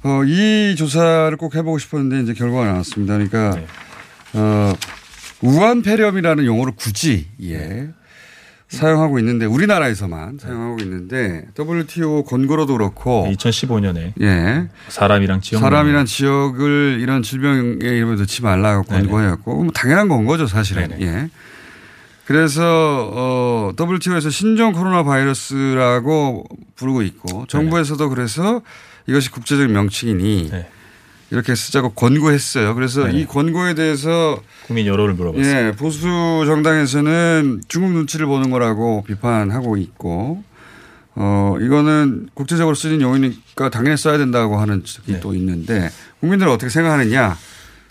어, 0.03 0.23
이 0.25 0.75
조사를 0.75 1.35
꼭 1.37 1.55
해보고 1.55 1.77
싶었는데 1.79 2.23
이제 2.23 2.33
결과가 2.33 2.65
나왔습니다. 2.65 3.13
그러니까 3.13 3.55
네. 3.55 3.65
어, 4.33 4.73
우한 5.41 5.81
폐렴이라는 5.81 6.45
용어를 6.45 6.73
굳이 6.75 7.27
예. 7.41 7.89
사용하고 8.67 9.19
있는데 9.19 9.45
우리나라에서만 9.45 10.39
사용하고 10.41 10.79
있는데 10.81 11.45
WTO 11.57 12.23
권고로도 12.23 12.73
그렇고 12.73 13.27
2015년에 13.29 14.13
예. 14.21 14.67
사람이랑 14.87 15.41
지역 15.41 15.59
사람이란 15.59 16.05
지역을 16.05 16.97
이런 16.99 17.21
질병의 17.21 17.77
이름을 17.81 18.17
넣지 18.17 18.41
말라고 18.41 18.83
권고해왔고 18.83 19.63
뭐 19.63 19.71
당연한 19.73 20.07
건 20.07 20.25
거죠 20.25 20.47
사실은. 20.47 20.89
네네. 20.89 21.05
예. 21.05 21.29
그래서 22.25 23.11
어, 23.13 23.71
WTO에서 23.79 24.29
신종 24.29 24.73
코로나 24.73 25.03
바이러스라고 25.03 26.45
부르고 26.75 27.03
있고 27.03 27.45
정부에서도 27.47 28.09
그래서 28.09 28.61
이것이 29.07 29.31
국제적인 29.31 29.73
명칭이니 29.73 30.49
네. 30.51 30.69
이렇게 31.31 31.55
쓰자고 31.55 31.89
권고했어요. 31.93 32.75
그래서 32.75 33.05
네네. 33.05 33.19
이 33.19 33.25
권고에 33.25 33.73
대해서 33.73 34.41
국민 34.67 34.85
여론을 34.85 35.15
물어봤습니다. 35.15 35.67
예, 35.67 35.71
보수 35.71 36.43
정당에서는 36.45 37.63
중국 37.67 37.91
눈치를 37.91 38.27
보는 38.27 38.51
거라고 38.51 39.03
비판하고 39.03 39.77
있고 39.77 40.43
어 41.15 41.55
이거는 41.59 42.29
국제적으로 42.33 42.75
쓰는 42.75 43.01
용어니까 43.01 43.69
당연히 43.69 43.97
써야 43.97 44.17
된다고 44.17 44.57
하는 44.57 44.83
측이 44.83 45.13
네. 45.13 45.19
또 45.19 45.33
있는데 45.33 45.89
국민들은 46.19 46.51
어떻게 46.51 46.69
생각하느냐 46.69 47.35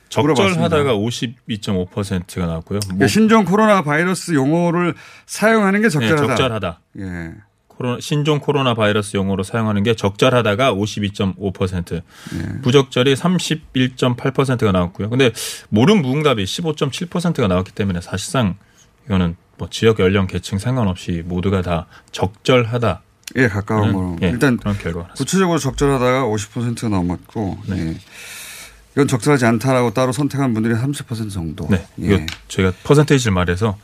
적절하다가 0.08 0.94
52.5%가 0.94 2.46
나왔고요. 2.46 2.80
뭐, 2.80 2.88
그러니까 2.88 3.06
신종 3.06 3.44
코로나 3.44 3.82
바이러스 3.82 4.32
용어를 4.34 4.94
사용하는 5.26 5.80
게 5.80 5.88
네, 5.88 5.90
적절하다. 5.90 6.26
적절하다. 6.26 6.80
예. 6.98 7.32
코로나, 7.76 7.98
신종 8.00 8.40
코로나 8.40 8.74
바이러스 8.74 9.16
용어로 9.16 9.42
사용하는 9.42 9.82
게 9.82 9.94
적절하다가 9.94 10.74
52.5%, 10.74 11.94
예. 11.96 12.60
부적절히 12.62 13.14
31.8%가 13.14 14.72
나왔고요. 14.72 15.10
근데 15.10 15.32
모른 15.68 16.02
무응답이 16.02 16.44
15.7%가 16.44 17.48
나왔기 17.48 17.72
때문에 17.72 18.00
사실상 18.00 18.56
이거는 19.06 19.36
뭐 19.58 19.68
지역 19.70 20.00
연령 20.00 20.26
계층 20.26 20.58
상관없이 20.58 21.22
모두가 21.24 21.62
다 21.62 21.86
적절하다. 22.12 23.02
예, 23.36 23.48
가까운 23.48 23.88
음, 23.88 23.92
거로. 23.92 24.16
예, 24.22 24.28
일단 24.28 24.56
그런 24.56 24.74
났습니다. 24.74 25.14
구체적으로 25.14 25.58
적절하다가 25.58 26.24
50%가 26.24 26.88
넘었고 26.88 27.58
네. 27.66 27.78
예. 27.78 27.96
이건 28.92 29.08
적절하지 29.08 29.46
않다라고 29.46 29.94
따로 29.94 30.12
선택한 30.12 30.52
분들이 30.52 30.74
30% 30.74 31.30
정도. 31.32 31.66
네, 31.70 31.86
예. 32.00 32.04
이거 32.06 32.26
저희가 32.48 32.72
퍼센테이지를 32.84 33.32
말해서 33.32 33.78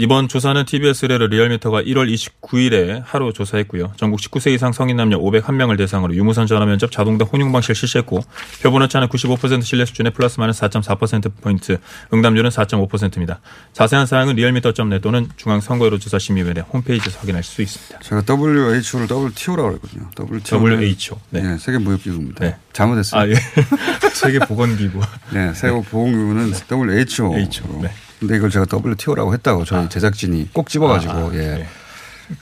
이번 0.00 0.28
조사는 0.28 0.64
TBS 0.64 1.06
의뢰로 1.06 1.26
리얼미터가 1.26 1.82
1월 1.82 2.08
29일에 2.08 3.02
하루 3.04 3.32
조사했고요. 3.32 3.94
전국 3.96 4.20
19세 4.20 4.54
이상 4.54 4.70
성인 4.72 4.96
남녀 4.96 5.18
501명을 5.18 5.76
대상으로 5.76 6.14
유무선 6.14 6.46
전화 6.46 6.66
면접 6.66 6.92
자동등 6.92 7.26
혼용 7.26 7.50
방식을 7.50 7.74
실시했고 7.74 8.20
표본 8.62 8.82
오차는 8.82 9.08
95% 9.08 9.64
신뢰 9.64 9.84
수준의 9.84 10.12
플러스 10.12 10.38
마이너스 10.38 10.60
4.4%포인트, 10.60 11.78
응답률은 12.14 12.48
4.5%입니다. 12.50 13.40
자세한 13.72 14.06
사항은 14.06 14.36
리얼미터.net 14.36 15.00
또는 15.00 15.28
중앙선거여론조사심의위원회 15.36 16.60
홈페이지에서 16.60 17.18
확인할 17.18 17.42
수 17.42 17.60
있습니다. 17.60 17.98
제가 17.98 18.22
WHO를 18.28 19.08
WTO라고 19.10 19.80
그랬거든요. 19.80 20.10
WTO. 20.16 20.60
WHO. 20.60 21.18
네. 21.30 21.58
세계무역기구입니다. 21.58 22.44
네. 22.44 22.56
잘못했어요. 22.72 23.20
아, 23.20 23.28
예. 23.28 23.34
세계보건기구. 24.14 25.00
네, 25.32 25.52
세계보건기구는 25.54 26.52
WHO. 26.70 27.34
WHO. 27.34 27.82
네. 27.82 27.90
근데 28.20 28.36
이걸 28.36 28.50
제가 28.50 28.66
WTO라고 28.70 29.32
했다고 29.34 29.64
저희 29.64 29.88
제작진이 29.88 30.50
꼭 30.52 30.68
집어가지고 30.68 31.12
아, 31.12 31.30
예. 31.34 31.38
네. 31.38 31.68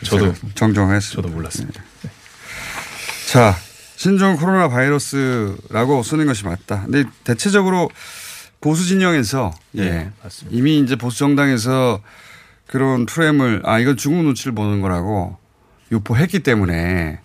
저도 0.04 0.34
정정했습니다. 0.54 1.22
저도 1.22 1.28
몰랐습니다. 1.34 1.82
네. 2.02 2.10
자, 3.28 3.54
신종 3.96 4.36
코로나 4.36 4.68
바이러스라고 4.68 6.02
쓰는 6.02 6.26
것이 6.26 6.44
맞다. 6.44 6.82
근데 6.82 7.04
대체적으로 7.24 7.90
보수 8.60 8.84
진영에서 8.86 9.52
예. 9.76 9.90
네, 9.90 10.10
맞습니다. 10.22 10.56
이미 10.56 10.78
이제 10.78 10.96
보수 10.96 11.18
정당에서 11.18 12.00
그런 12.66 13.06
프레임을 13.06 13.62
아 13.64 13.78
이건 13.78 13.96
중국 13.96 14.24
눈치를 14.24 14.54
보는 14.54 14.80
거라고 14.80 15.38
유포했기 15.92 16.40
때문에 16.40 17.20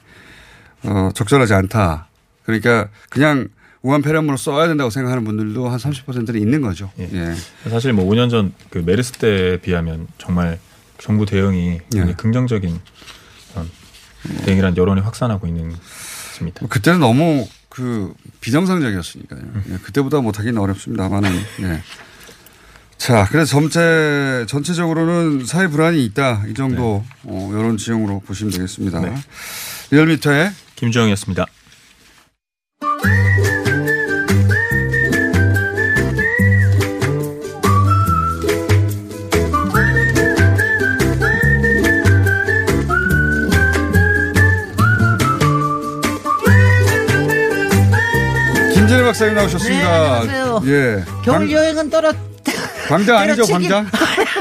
어 0.84 1.10
적절하지 1.16 1.54
않다. 1.54 2.08
그러니까 2.46 2.90
그냥 3.10 3.48
우한 3.84 4.02
폐렴으로 4.02 4.38
써야 4.38 4.68
된다고 4.68 4.90
생각하는 4.90 5.24
분들도 5.24 5.68
한 5.68 5.78
30%는 5.80 6.40
있는 6.40 6.62
거죠. 6.62 6.92
예. 7.00 7.10
예. 7.14 7.70
사실 7.70 7.94
뭐 7.94 8.06
5년 8.06 8.30
전 8.30 8.54
그 8.70 8.78
메르스 8.80 9.14
때에 9.14 9.58
비하면 9.58 10.08
정말 10.18 10.60
정부 11.00 11.26
대응이 11.26 11.80
굉장히 11.90 12.12
예. 12.12 12.16
긍정적인 12.16 12.80
대응이란 14.46 14.78
여론이 14.78 15.02
확산하고 15.02 15.48
있는 15.48 15.72
있습니다. 15.72 16.68
그때는 16.68 17.00
너무 17.00 17.48
그 17.70 18.14
비정상적이었으니까요. 18.42 19.42
예, 19.72 19.78
그때보다 19.78 20.22
못하기는 20.22 20.58
어렵습니다만은. 20.60 21.32
예. 21.62 21.82
자, 22.98 23.28
그래서 23.32 23.50
전체 23.50 24.46
전체적으로는 24.48 25.46
사회 25.46 25.68
불안이 25.68 26.06
있다 26.06 26.44
이 26.48 26.54
정도 26.54 27.04
어, 27.24 27.50
여론 27.54 27.78
지형으로 27.78 28.20
보시면 28.20 28.52
되겠습니다. 28.54 29.00
네. 29.00 29.16
리얼미터의 29.90 30.52
김주영이었습니다. 30.76 31.48
박사님 49.32 49.36
나오셨습니다. 49.36 49.88
네, 49.88 49.98
안녕하세요. 49.98 50.62
예. 50.66 51.04
겨울 51.24 51.38
광- 51.40 51.52
여행은 51.52 51.90
떨어 51.90 52.14
광장 52.88 53.18
아니죠. 53.18 53.44
광장? 53.46 53.88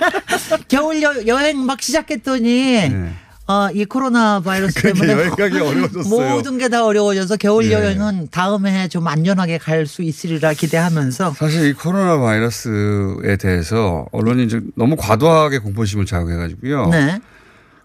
겨울 0.68 1.03
여, 1.03 1.12
여행 1.26 1.64
막 1.64 1.81
시작했더니 1.81 2.48
네. 2.88 3.12
어, 3.46 3.68
이 3.72 3.85
코로나 3.85 4.40
바이러스 4.40 4.74
때문에 4.81 5.12
여행 5.12 5.31
가기 5.35 5.59
어려워졌어요. 5.61 6.09
모든 6.37 6.59
게 6.59 6.68
다 6.68 6.85
어려워져서 6.85 7.37
겨울 7.37 7.66
예. 7.66 7.72
여행은 7.72 8.29
다음에 8.31 8.88
좀 8.88 9.07
안전하게 9.09 9.59
갈 9.59 9.87
수 9.87 10.03
있으리라 10.03 10.53
기대하면서 10.53 11.35
사실 11.37 11.66
이 11.66 11.72
코로나 11.72 12.18
바이러스에 12.18 13.37
대해서 13.38 14.07
언론이 14.12 14.48
좀 14.48 14.70
너무 14.76 14.96
과도하게 14.96 15.59
공포심을 15.59 16.07
자극해가지고요. 16.07 16.87
네. 16.90 17.20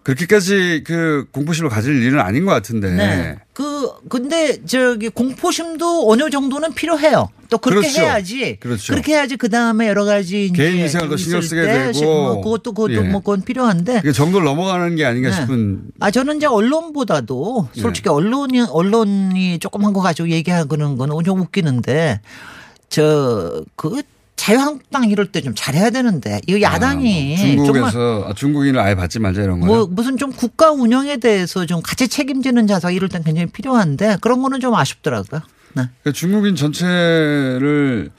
그렇게까지 0.06 0.84
그 0.86 1.26
공포심을 1.32 1.68
가질 1.68 2.00
일은 2.00 2.20
아닌 2.20 2.44
것 2.44 2.52
같은데. 2.52 2.92
네. 2.92 3.36
그 3.52 3.90
근데 4.08 4.64
저기 4.64 5.08
공포심도 5.08 6.08
어느 6.08 6.30
정도는 6.30 6.74
필요해요. 6.74 7.28
또 7.50 7.58
그렇게 7.58 7.88
그렇죠. 7.88 8.02
해야지. 8.02 8.56
그렇죠. 8.60 8.94
렇게 8.94 9.14
해야지 9.14 9.36
그 9.36 9.48
다음에 9.48 9.88
여러 9.88 10.04
가지 10.04 10.52
개인 10.54 10.84
위생을 10.84 11.08
더 11.08 11.16
신경 11.16 11.42
쓰게 11.42 11.60
때 11.60 11.92
되고. 11.92 12.04
뭐 12.04 12.40
그것도 12.40 12.72
그것도 12.72 12.94
예. 12.94 13.00
뭐 13.00 13.18
그건 13.20 13.42
필요한데. 13.42 14.02
그 14.02 14.12
정도를 14.12 14.44
넘어가는 14.44 14.94
게 14.94 15.04
아닌가 15.04 15.30
네. 15.30 15.34
싶은. 15.34 15.80
아 15.98 16.12
저는 16.12 16.36
이제 16.36 16.46
언론보다도 16.46 17.70
네. 17.74 17.80
솔직히 17.82 18.08
언론이 18.08 18.60
언론이 18.60 19.58
조금 19.58 19.84
한 19.84 19.92
거 19.92 20.00
가지고 20.02 20.28
얘기하는 20.28 20.68
건좀 20.68 21.40
웃기는데 21.40 22.20
저그 22.90 24.02
자유한국당 24.36 25.04
이럴 25.10 25.26
때 25.32 25.40
좀 25.40 25.54
잘해야 25.56 25.90
되는데 25.90 26.40
이 26.46 26.60
야당이 26.60 27.36
정말 27.36 27.56
뭐 27.56 27.64
중국에서 27.66 28.24
아, 28.28 28.32
중국인을 28.34 28.78
아예 28.80 28.94
받지 28.94 29.18
말자 29.18 29.42
이런 29.42 29.60
거요. 29.60 29.66
뭐 29.70 29.86
무슨 29.90 30.16
좀 30.16 30.30
국가 30.32 30.70
운영에 30.72 31.16
대해서 31.18 31.64
좀 31.66 31.80
같이 31.82 32.06
책임지는 32.08 32.66
자세가 32.66 32.90
이럴 32.90 33.08
땐 33.08 33.22
굉장히 33.24 33.46
필요한데 33.50 34.18
그런 34.20 34.42
거는 34.42 34.60
좀 34.60 34.74
아쉽더라고요. 34.74 35.40
네. 35.74 35.84
그 36.04 36.12
중국인 36.12 36.54
전체를 36.56 38.10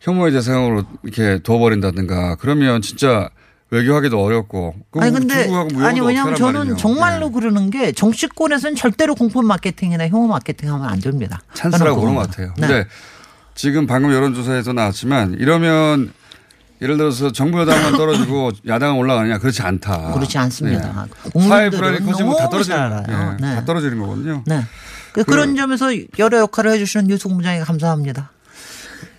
혐오의 0.00 0.32
대상으로 0.32 0.84
이렇게 1.02 1.40
둬버린다든가 1.42 2.36
그러면 2.36 2.80
진짜 2.82 3.28
외교하기도 3.70 4.22
어렵고. 4.22 4.74
아니 4.92 5.10
근데 5.12 5.48
아니 5.80 6.00
왜냐하면 6.00 6.34
어떡하란 6.34 6.62
저는. 6.64 6.76
정말로 6.76 7.30
그러는 7.32 7.70
게 7.70 7.90
정치권에서는 7.92 8.76
절대로 8.76 9.14
공포 9.16 9.42
마케팅이나 9.42 10.08
혐오 10.08 10.28
마케팅 10.28 10.72
하면 10.72 10.88
안 10.88 11.00
됩니다. 11.00 11.40
찬스라고 11.54 12.00
보는 12.00 12.14
것. 12.14 12.30
같아요. 12.30 12.52
네. 12.58 12.66
근데 12.66 12.86
지금 13.56 13.86
방금 13.86 14.12
여론조사에서 14.12 14.72
나왔지만 14.74 15.34
이러면 15.40 16.12
예를 16.82 16.98
들어서 16.98 17.32
정부 17.32 17.58
여당만 17.60 17.92
떨어지고 17.96 18.52
야당은 18.66 18.96
올라가느냐 18.96 19.38
그렇지 19.38 19.62
않다. 19.62 20.12
그렇지 20.12 20.38
않습니다. 20.38 21.06
네. 21.08 21.40
사회 21.48 21.70
국민들은 21.70 21.70
불안이 21.70 22.04
커지고 22.04 22.36
다 22.36 22.48
떨어지는. 22.50 23.04
예, 23.08 23.44
네. 23.46 23.54
다 23.56 23.64
떨어지는 23.64 23.98
거거든요. 23.98 24.44
네. 24.46 24.62
그, 25.12 25.24
그런 25.24 25.56
점에서 25.56 25.86
여러 26.18 26.40
역할을 26.40 26.72
해주시는 26.72 27.06
뉴스 27.06 27.26
공장에 27.28 27.60
감사합니다. 27.60 28.30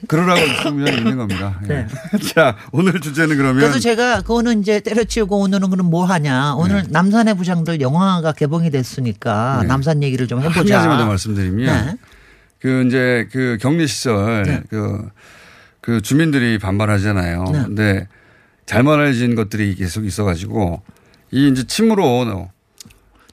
그러라고 0.08 0.42
분명히 0.62 1.00
있는 1.00 1.18
겁니다. 1.18 1.60
예. 1.64 1.68
네. 1.68 1.88
자 2.36 2.56
오늘 2.72 3.02
주제는 3.02 3.36
그러면 3.36 3.62
그래서 3.62 3.80
제가 3.80 4.22
그거는 4.22 4.62
이제 4.62 4.80
때려치우고 4.80 5.40
오늘은 5.40 5.72
그럼 5.72 5.90
뭐 5.90 6.06
하냐. 6.06 6.54
오늘 6.54 6.84
남산의 6.90 7.36
부장들 7.36 7.82
영화가 7.82 8.34
개봉이 8.34 8.70
됐으니까 8.70 9.60
네. 9.64 9.68
남산 9.68 10.04
얘기를 10.04 10.28
좀한 10.28 10.52
해보자. 10.52 10.76
가지만 10.76 11.00
더 11.00 11.08
말씀드리면 11.08 11.66
네. 11.66 11.98
그 12.60 12.86
이제 12.88 13.28
그 13.32 13.58
격리 13.60 13.88
시설 13.88 14.44
네. 14.44 14.64
그, 14.70 15.10
그 15.82 16.02
주민들이 16.02 16.58
반발하잖아요. 16.58 17.44
네. 17.46 17.64
근데 17.64 18.08
잘못해진 18.66 19.36
것들이 19.36 19.76
계속 19.76 20.06
있어가지고 20.06 20.82
이 21.32 21.48
이제 21.50 21.66
침으로 21.66 22.50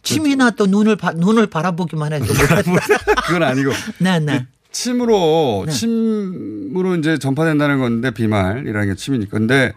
침이나 0.03 0.51
또 0.51 0.67
눈을 0.67 0.97
바, 0.97 1.13
눈을 1.13 1.47
바라보기만 1.47 2.13
해도 2.13 2.27
그건 3.27 3.43
아니고 3.43 3.73
네, 3.99 4.21
네. 4.21 4.47
침으로 4.71 5.65
네. 5.67 5.73
침으로 5.73 6.97
이제 6.97 7.19
전파된다는 7.19 7.79
건데 7.79 8.11
비말이라는 8.11 8.89
게 8.89 8.95
침이니까 8.95 9.39
근데 9.39 9.73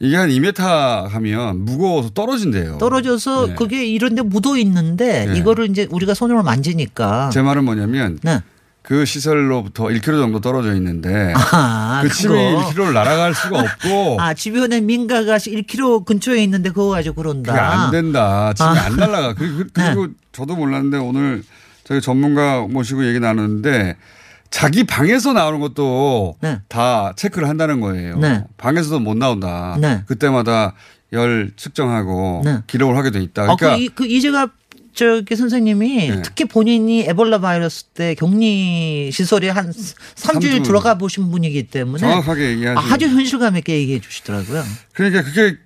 이게 0.00 0.16
한 0.16 0.28
2m 0.28 1.08
가면 1.08 1.64
무거워서 1.64 2.10
떨어진대요. 2.10 2.78
떨어져서 2.78 3.46
네. 3.48 3.54
그게 3.54 3.86
이런데 3.86 4.22
묻어 4.22 4.56
있는데 4.58 5.26
네. 5.26 5.38
이거를 5.38 5.70
이제 5.70 5.86
우리가 5.90 6.14
손으로 6.14 6.42
만지니까 6.42 7.30
제 7.32 7.40
말은 7.40 7.64
뭐냐면 7.64 8.18
네. 8.22 8.42
그 8.84 9.06
시설로부터 9.06 9.84
1km 9.84 10.20
정도 10.20 10.40
떨어져 10.40 10.74
있는데 10.74 11.32
아, 11.34 12.00
그. 12.02 12.10
침이 12.10 12.34
1km를 12.34 12.92
날아갈 12.92 13.34
수가 13.34 13.60
없고 13.60 14.18
아 14.20 14.34
주변에 14.34 14.82
민가가 14.82 15.38
1km 15.38 16.04
근처에 16.04 16.42
있는데 16.44 16.68
그거 16.68 16.90
가지고 16.90 17.16
그런다. 17.16 17.52
그게 17.52 17.64
안 17.64 17.90
된다. 17.90 18.52
침이 18.52 18.68
아. 18.68 18.84
안 18.84 18.96
날아가. 18.96 19.32
그리고, 19.34 19.64
그리고 19.72 20.08
저도 20.32 20.54
몰랐는데 20.56 20.98
오늘 20.98 21.42
저희 21.84 22.02
전문가 22.02 22.60
모시고 22.60 23.06
얘기 23.06 23.20
나누는데 23.20 23.96
자기 24.50 24.84
방에서 24.84 25.32
나오는 25.32 25.60
것도 25.60 26.36
다 26.68 27.14
체크를 27.16 27.48
한다는 27.48 27.80
거예요. 27.80 28.18
네. 28.18 28.44
방에서도 28.58 29.00
못 29.00 29.16
나온다. 29.16 29.78
네. 29.80 30.02
그때마다 30.06 30.74
열 31.14 31.52
측정하고 31.56 32.42
네. 32.44 32.58
기록을 32.66 32.96
하게 32.98 33.10
돼 33.10 33.20
있다. 33.22 33.44
어, 33.50 33.56
그러니까 33.56 33.76
그, 33.76 33.82
이- 33.82 33.88
그 33.88 34.06
이제가 34.06 34.48
저기 34.94 35.36
선생님이 35.36 36.08
네. 36.08 36.22
특히 36.22 36.44
본인이 36.44 37.02
에볼라 37.02 37.38
바이러스 37.38 37.84
때 37.86 38.14
격리 38.14 39.10
시설에 39.12 39.48
한 39.50 39.70
3주일 39.70 40.58
주. 40.58 40.62
들어가 40.62 40.96
보신 40.96 41.30
분이기 41.30 41.64
때문에 41.64 41.98
정확하게 42.00 42.50
얘기하시는 42.50 42.92
아주 42.92 43.06
현실감 43.06 43.56
있게 43.56 43.74
얘기해 43.80 44.00
주시더라고요. 44.00 44.62
그러니까 44.92 45.22
그게 45.22 45.56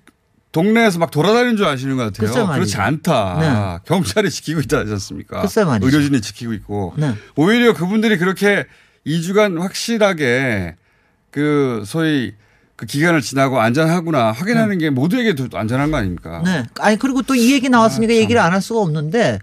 동네에서 0.51 0.97
막 0.97 1.11
돌아다니는 1.11 1.57
줄 1.57 1.67
아시는 1.67 1.95
것 1.95 2.11
같아요. 2.11 2.47
그렇지 2.47 2.77
않다. 2.77 3.37
네. 3.39 3.87
경찰이 3.87 4.31
지키고 4.31 4.61
있다 4.61 4.79
하지 4.79 4.91
않습니까? 4.93 5.45
의료진이 5.81 6.21
지키고 6.21 6.53
있고. 6.53 6.93
네. 6.97 7.13
오히려 7.35 7.73
그분들이 7.73 8.17
그렇게 8.17 8.65
2주간 9.05 9.59
확실하게 9.59 10.75
그 11.29 11.83
소위 11.85 12.33
그 12.79 12.85
기간을 12.85 13.19
지나고 13.19 13.59
안전하구나 13.59 14.31
확인하는 14.31 14.77
게 14.77 14.89
모두에게 14.89 15.35
도 15.35 15.49
안전한 15.53 15.91
거 15.91 15.97
아닙니까? 15.97 16.41
네. 16.45 16.63
아니 16.79 16.97
그리고 16.97 17.21
또 17.23 17.35
이 17.35 17.51
얘기 17.51 17.67
나왔으니까 17.67 18.13
얘기를 18.13 18.39
안 18.39 18.53
할 18.53 18.61
수가 18.61 18.79
없는데 18.79 19.39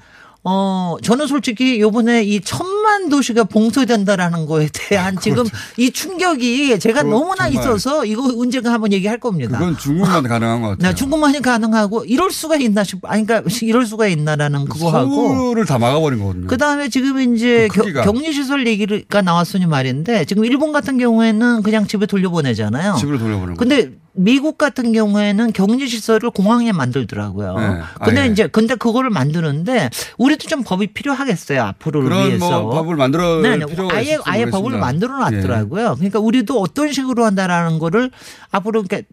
어, 0.49 0.95
저는 1.03 1.27
솔직히 1.27 1.81
요번에 1.81 2.23
이 2.23 2.41
천만 2.41 3.09
도시가 3.09 3.45
봉쇄된다라는 3.45 4.47
거에 4.47 4.69
대한 4.73 5.17
지금 5.21 5.45
이 5.77 5.91
충격이 5.91 6.79
제가 6.79 7.03
너무나. 7.03 7.49
있어서 7.49 8.05
이거 8.05 8.33
언젠가 8.37 8.73
한번 8.73 8.93
얘기할 8.93 9.19
겁니다. 9.19 9.59
그건 9.59 9.77
중국만 9.79 10.23
가능한 10.23 10.63
것 10.63 10.69
같아요. 10.71 10.91
네, 10.91 10.95
중국만이 10.95 11.41
가능하고 11.41 12.05
이럴 12.05 12.31
수가 12.31 12.57
있나 12.57 12.85
싶, 12.85 12.99
아니, 13.05 13.25
그러니까 13.25 13.51
이럴 13.63 13.87
수가 13.87 14.07
있나라는 14.09 14.67
그거 14.67 14.91
하고. 14.91 15.29
서울을 15.29 15.65
다 15.65 15.79
막아버린 15.79 16.19
거거든요. 16.21 16.47
그 16.47 16.57
다음에 16.59 16.89
지금 16.89 17.35
이제 17.35 17.69
그. 17.73 17.93
격리시설 17.93 18.67
얘기가 18.67 19.23
나왔으니 19.23 19.67
말인데 19.67 20.25
지금 20.27 20.45
일본 20.45 20.73
같은 20.73 20.99
경우에는 20.99 21.63
그냥 21.63 21.87
집에 21.87 22.07
돌려보내잖아요. 22.07 22.97
집으로 22.99 23.19
돌려보는 23.19 23.55
거. 23.55 23.59
근데 23.59 23.93
미국 24.17 24.59
같은 24.59 24.93
경우에는 24.93 25.53
격리 25.53 25.87
시설을 25.89 26.31
공항에 26.31 26.73
만들더라고요. 26.73 27.59
네, 27.59 27.81
근데 28.05 28.21
아 28.21 28.27
예. 28.27 28.31
이제 28.31 28.47
근데 28.47 28.75
그거를 28.75 29.11
만드는데 29.11 29.91
우리도 30.19 30.49
좀 30.49 30.63
법이 30.65 30.89
필요하겠어요 30.89 31.63
앞으로를 31.63 32.11
위해서. 32.29 32.63
뭐 32.63 32.71
법을 32.75 32.97
만들어 32.97 33.41
네, 33.43 33.57
네. 33.57 33.65
아예 33.93 34.19
아예 34.25 34.45
모르겠습니다. 34.47 34.51
법을 34.51 34.79
만들어 34.79 35.15
예. 35.33 35.37
놨더라고요. 35.37 35.95
그러니까 35.97 36.19
우리도 36.19 36.61
어떤 36.61 36.93
식으로 36.93 37.25
한다라는 37.25 37.79
거를 37.79 38.11
앞으로 38.51 38.83
그러니까 38.83 39.09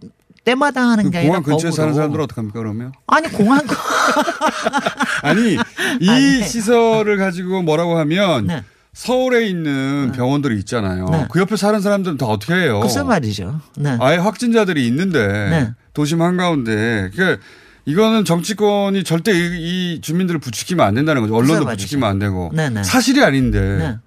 때마다 0.46 0.82
하는 0.82 1.06
그게 1.06 1.20
아니라 1.20 1.36
공항 1.40 1.44
근처에 1.44 1.72
사는. 1.72 1.94
사람들은 1.94 2.24
어떡합니까 2.26 2.60
그러면? 2.60 2.92
아니 3.08 3.30
공항 3.30 3.62
아니 5.24 5.58
이 6.02 6.10
아니. 6.10 6.44
시설을 6.44 7.18
가지고 7.18 7.62
뭐라고 7.62 7.98
하면 8.00 8.48
네. 8.48 8.64
서울에 8.94 9.48
있는 9.48 10.12
병원들이 10.16 10.58
있잖아요. 10.60 11.06
네. 11.12 11.26
그 11.32 11.40
옆에 11.40 11.56
사는 11.56 11.82
사람들은 11.82 12.18
다 12.18 12.28
어떻게 12.28 12.54
해요? 12.54 12.80
글쎄 12.80 13.02
말이죠. 13.02 13.60
네. 13.76 13.98
아예 14.00 14.18
확진자들이 14.18 14.86
있는데 14.88 15.28
네. 15.50 15.72
도심 15.94 16.22
한가운데 16.22 17.10
그러니까 17.14 17.42
이거는 17.86 18.24
정치권이 18.24 19.04
절대 19.04 19.32
이, 19.34 19.96
이 19.96 20.02
주민들을 20.02 20.40
부추기면 20.40 20.86
안 20.86 20.94
된다는 20.94 21.22
거죠. 21.24 21.36
언론도. 21.36 21.66
부추기면 21.66 22.08
안 22.08 22.20
되고 22.20 22.52
네네. 22.54 22.84
사실이 22.84 23.24
아닌데 23.24 23.60
네. 23.60 23.98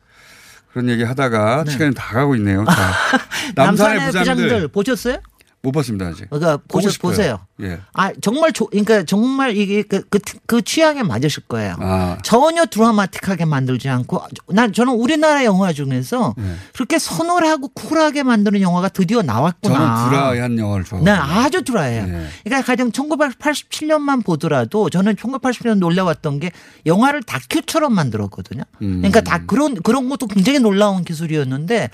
그런 0.73 0.89
얘기 0.89 1.03
하다가 1.03 1.65
네. 1.65 1.73
시간이 1.73 1.95
다 1.95 2.15
가고 2.15 2.37
있네요. 2.37 2.65
자, 2.65 2.93
남산의 3.57 3.99
남산의 3.99 4.07
부장들 4.07 4.45
부장들 4.45 4.69
보셨어요? 4.69 5.19
못 5.67 5.73
봤습니다 5.73 6.07
아직. 6.07 6.31
그러니까 6.31 6.59
보고 6.69 6.89
싶어요. 6.89 7.11
보세요. 7.11 7.41
예. 7.61 7.81
아 7.93 8.13
정말 8.21 8.53
조, 8.53 8.67
그러니까 8.67 9.03
정말 9.03 9.57
이게 9.57 9.83
그, 9.83 10.03
그, 10.09 10.21
그 10.47 10.63
취향에 10.63 11.03
맞으실 11.03 11.43
거예요. 11.49 11.75
아. 11.81 12.19
전혀 12.23 12.67
드라마틱하게 12.67 13.47
만들지 13.47 13.89
않고 13.89 14.23
난 14.51 14.73
저는 14.73 14.93
우리나라 14.93 15.45
영화 15.45 15.73
중에서 15.73 16.35
네. 16.39 16.55
그렇게 16.73 17.01
선울하고 17.01 17.69
쿨하게 17.69 18.23
만드는 18.23 18.61
영화가 18.61 18.91
드디어 18.91 19.23
나왔구나. 19.23 19.75
저는 19.75 20.11
드라이한 20.11 20.59
영화를 20.61 20.85
좋아해요. 20.85 21.05
네, 21.05 21.11
아주 21.11 21.65
드라이해요. 21.65 22.07
네. 22.07 22.27
그러니까 22.45 22.65
가령 22.65 22.93
1987년만 22.93 24.25
보더라도 24.25 24.89
저는 24.89 25.17
1987년 25.17 25.79
놀라웠던 25.79 26.39
게 26.39 26.53
영화를 26.85 27.25
다큐처럼 27.25 27.93
만들었거든요. 27.93 28.63
음. 28.83 28.99
그러니까 28.99 29.21
다 29.21 29.43
그런 29.47 29.75
그런 29.83 30.09
것도 30.09 30.29
굉장히 30.29 30.61
놀라운 30.61 31.03
기술이었는데 31.03 31.91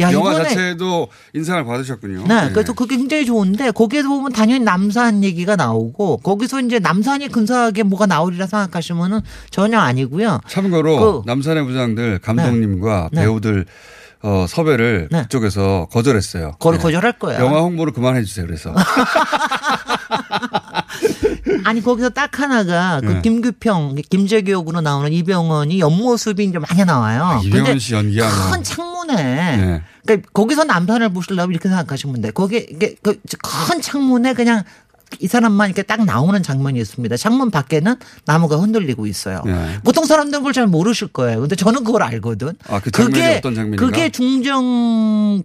야 0.00 0.12
영화 0.12 0.34
자체도 0.34 1.08
인상을 1.32 1.64
받으셨군요. 1.64 2.26
네, 2.26 2.48
예. 2.48 2.52
그래서 2.52 2.74
그게 2.74 2.98
굉장히 2.98 3.13
좋은데 3.24 3.70
거기에서 3.70 4.08
보면 4.08 4.32
당연히 4.32 4.64
남산 4.64 5.22
얘기가 5.22 5.54
나오고 5.56 6.18
거기서 6.18 6.60
이제 6.62 6.78
남산이 6.80 7.28
근사하게 7.28 7.84
뭐가 7.84 8.06
나오리라 8.06 8.46
생각하시면은 8.46 9.20
전혀 9.50 9.78
아니고요. 9.78 10.40
참고로 10.48 11.22
그- 11.22 11.26
남산의 11.26 11.64
부장들 11.64 12.18
감독님과 12.18 13.10
네. 13.12 13.20
배우들 13.22 13.66
어, 14.22 14.46
섭외를 14.48 15.08
네. 15.12 15.22
그쪽에서 15.24 15.86
거절했어요. 15.92 16.52
거를 16.58 16.78
네. 16.78 16.82
거절할 16.82 17.18
거야. 17.18 17.38
영화 17.40 17.60
홍보를 17.60 17.92
그만해 17.92 18.24
주세요. 18.24 18.46
그래서 18.46 18.72
아니 21.64 21.82
거기서 21.82 22.10
딱 22.10 22.38
하나가 22.38 23.00
그 23.00 23.06
네. 23.06 23.22
김규평, 23.22 23.96
김재규역으로 24.10 24.80
나오는 24.80 25.12
이병헌이 25.12 25.80
옆모습이 25.80 26.44
이제 26.44 26.58
많이 26.58 26.84
나와요. 26.84 27.40
이병헌 27.44 27.64
근데 27.66 27.78
씨 27.78 27.94
연기하면 27.94 28.50
큰 28.52 28.62
창문에 28.62 29.14
네. 29.16 29.82
그러니까 30.06 30.28
거기서 30.32 30.64
남산을 30.64 31.10
보시려면 31.10 31.50
이렇게 31.52 31.68
생각하시면 31.68 32.20
돼. 32.20 32.30
거기에 32.30 32.66
이게 32.70 32.94
그큰 33.02 33.80
창문에 33.80 34.34
그냥 34.34 34.62
이 35.20 35.28
사람만 35.28 35.68
이렇게 35.68 35.82
딱 35.82 36.04
나오는 36.04 36.42
장면이 36.42 36.78
있습니다. 36.80 37.16
창문 37.16 37.50
밖에는 37.50 37.94
나무가 38.24 38.56
흔들리고 38.56 39.06
있어요. 39.06 39.42
네. 39.46 39.78
보통 39.84 40.04
사람들은 40.06 40.40
그걸 40.40 40.52
잘 40.52 40.66
모르실 40.66 41.08
거예요. 41.08 41.40
근데 41.40 41.54
저는 41.56 41.84
그걸 41.84 42.02
알거든. 42.02 42.52
아, 42.68 42.80
그 42.80 42.90
장면이 42.90 43.14
그게 43.22 43.36
어떤 43.38 43.54
장면인가? 43.54 43.86
그게 43.86 44.08
중정 44.10 45.42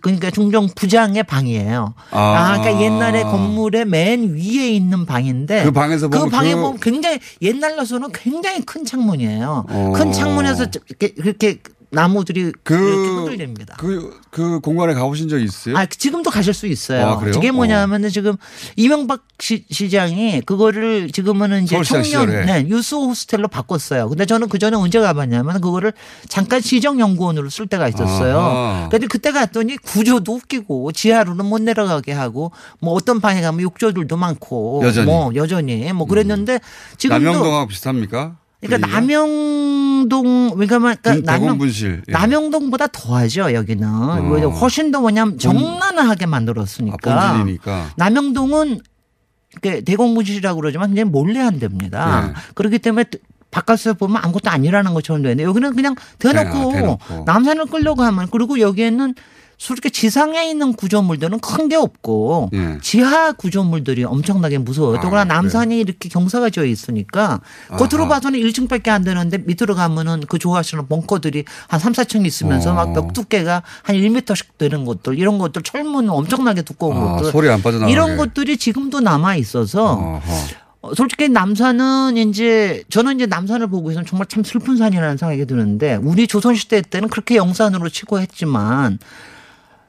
그러니까 0.00 0.30
중정 0.30 0.66
부장의 0.74 1.22
방이에요. 1.22 1.94
아. 2.10 2.18
아, 2.20 2.58
그러니까 2.60 2.82
옛날에 2.82 3.22
건물의 3.22 3.84
맨 3.86 4.34
위에 4.34 4.70
있는 4.70 5.06
방인데 5.06 5.64
그 5.64 5.70
방에서 5.70 6.08
그 6.08 6.18
보면 6.18 6.30
방에 6.30 6.54
그- 6.54 6.60
보면 6.60 6.80
굉장히 6.80 7.20
옛날로서는 7.40 8.10
굉장히 8.12 8.60
큰 8.62 8.84
창문이에요. 8.84 9.66
어. 9.68 9.92
큰 9.94 10.10
창문에서 10.12 10.66
이렇게, 11.24 11.58
나무들이 11.92 12.40
이렇게 12.40 12.58
그, 12.62 13.16
흔들립니다. 13.18 13.76
그, 13.78 14.18
그 14.30 14.60
공간에 14.60 14.94
가보신 14.94 15.28
적 15.28 15.38
있어요? 15.38 15.76
아, 15.76 15.84
지금도 15.84 16.30
가실 16.30 16.54
수 16.54 16.66
있어요. 16.66 17.06
아? 17.06 17.18
그게 17.18 17.50
뭐냐면은 17.50 18.08
지금 18.08 18.36
이명박 18.76 19.24
시, 19.38 19.66
시장이 19.70 20.40
그거를 20.40 21.10
지금은 21.12 21.64
이제 21.64 21.80
청년 21.82 22.04
시절에. 22.04 22.44
네, 22.46 22.66
유스 22.66 22.94
호스텔로 22.94 23.48
바꿨어요. 23.48 24.08
근데 24.08 24.24
저는 24.24 24.48
그 24.48 24.58
전에 24.58 24.74
언제 24.76 25.00
가봤냐면 25.00 25.60
그거를 25.60 25.92
잠깐 26.28 26.62
시정연구원으로 26.62 27.50
쓸 27.50 27.66
때가 27.66 27.88
있었어요. 27.88 28.38
아하. 28.38 28.88
근데 28.90 29.06
그때 29.06 29.30
갔더니 29.30 29.76
구조도 29.76 30.34
웃기고 30.34 30.92
지하로는 30.92 31.44
못 31.44 31.60
내려가게 31.60 32.12
하고 32.12 32.52
뭐 32.80 32.94
어떤 32.94 33.20
방에 33.20 33.42
가면 33.42 33.60
욕조들도 33.60 34.16
많고 34.16 34.80
여전히. 34.82 35.06
뭐 35.06 35.34
여전히 35.34 35.92
뭐 35.92 36.06
그랬는데 36.06 36.58
지금도 36.96 37.22
남영동하고 37.22 37.68
비슷합니까? 37.68 38.36
그러니까 38.62 38.86
분위기가? 38.86 39.00
남영동 39.00 40.50
그러니까 40.54 40.78
군- 40.78 41.22
남영 41.24 41.40
대공분실. 41.42 42.02
예. 42.08 42.12
남영동보다 42.12 42.86
더하죠 42.88 43.52
여기는 43.52 43.86
어. 43.88 44.30
왜 44.30 44.42
훨씬 44.44 44.90
더 44.92 45.00
뭐냐면 45.00 45.38
정난하게 45.38 46.26
만들었으니까 46.26 47.44
아. 47.66 47.90
남영동은 47.96 48.80
그 49.60 49.84
대공분실이라고 49.84 50.60
그러지만 50.60 50.88
굉장히 50.90 51.10
몰래 51.10 51.40
한답니다. 51.40 52.26
네. 52.28 52.32
그렇기 52.54 52.78
때문에 52.78 53.04
바깥에서 53.50 53.94
보면 53.94 54.16
아무것도 54.24 54.48
아니라는 54.48 54.94
것처럼 54.94 55.22
되는데 55.22 55.42
여기는 55.44 55.74
그냥 55.74 55.94
대놓고, 56.18 56.72
네, 56.72 56.80
대놓고. 56.80 57.24
남산을 57.26 57.66
끌려고 57.66 58.02
하면 58.02 58.28
그리고 58.30 58.58
여기에는 58.60 59.14
솔직히 59.62 59.90
지상에 59.92 60.50
있는 60.50 60.72
구조물들은 60.72 61.38
큰 61.38 61.68
게 61.68 61.76
없고 61.76 62.50
예. 62.54 62.78
지하 62.82 63.30
구조물들이 63.32 64.02
엄청나게 64.02 64.58
무서워요. 64.58 64.98
아, 64.98 65.00
더구나 65.00 65.24
남산이 65.24 65.78
이렇게 65.78 66.08
경사가 66.08 66.50
지어 66.50 66.64
있으니까 66.64 67.40
겉으로 67.78 68.04
아하. 68.04 68.08
봐서는 68.08 68.40
1층밖에 68.40 68.88
안 68.88 69.04
되는데 69.04 69.38
밑으로 69.38 69.76
가면은 69.76 70.22
그 70.28 70.38
좋아하시는 70.40 70.88
벙커들이 70.88 71.44
한 71.68 71.78
3, 71.78 71.92
4층 71.92 72.26
있으면서 72.26 72.72
어. 72.72 72.74
막벽 72.74 73.12
두께가 73.12 73.62
한 73.84 73.96
1m씩 73.96 74.58
되는 74.58 74.84
것들 74.84 75.16
이런 75.18 75.38
것들 75.38 75.62
철문 75.62 76.10
엄청나게 76.10 76.62
두꺼운 76.62 76.96
아, 76.96 77.16
것들 77.16 77.30
소리 77.30 77.48
안 77.48 77.62
빠져나가게. 77.62 77.92
이런 77.92 78.16
것들이 78.16 78.56
지금도 78.56 78.98
남아 79.00 79.36
있어서 79.36 79.92
어허. 79.92 80.20
어, 80.82 80.94
솔직히 80.94 81.28
남산은 81.28 82.16
이제 82.16 82.82
저는 82.90 83.14
이제 83.16 83.26
남산을 83.26 83.68
보고 83.68 83.90
있으면 83.92 84.04
정말 84.04 84.26
참 84.26 84.42
슬픈 84.42 84.76
산이라는 84.76 85.16
생각이 85.16 85.46
드는데 85.46 85.94
우리 86.02 86.26
조선시대 86.26 86.82
때는 86.90 87.08
그렇게 87.08 87.36
영산으로 87.36 87.88
치고 87.88 88.18
했지만 88.18 88.98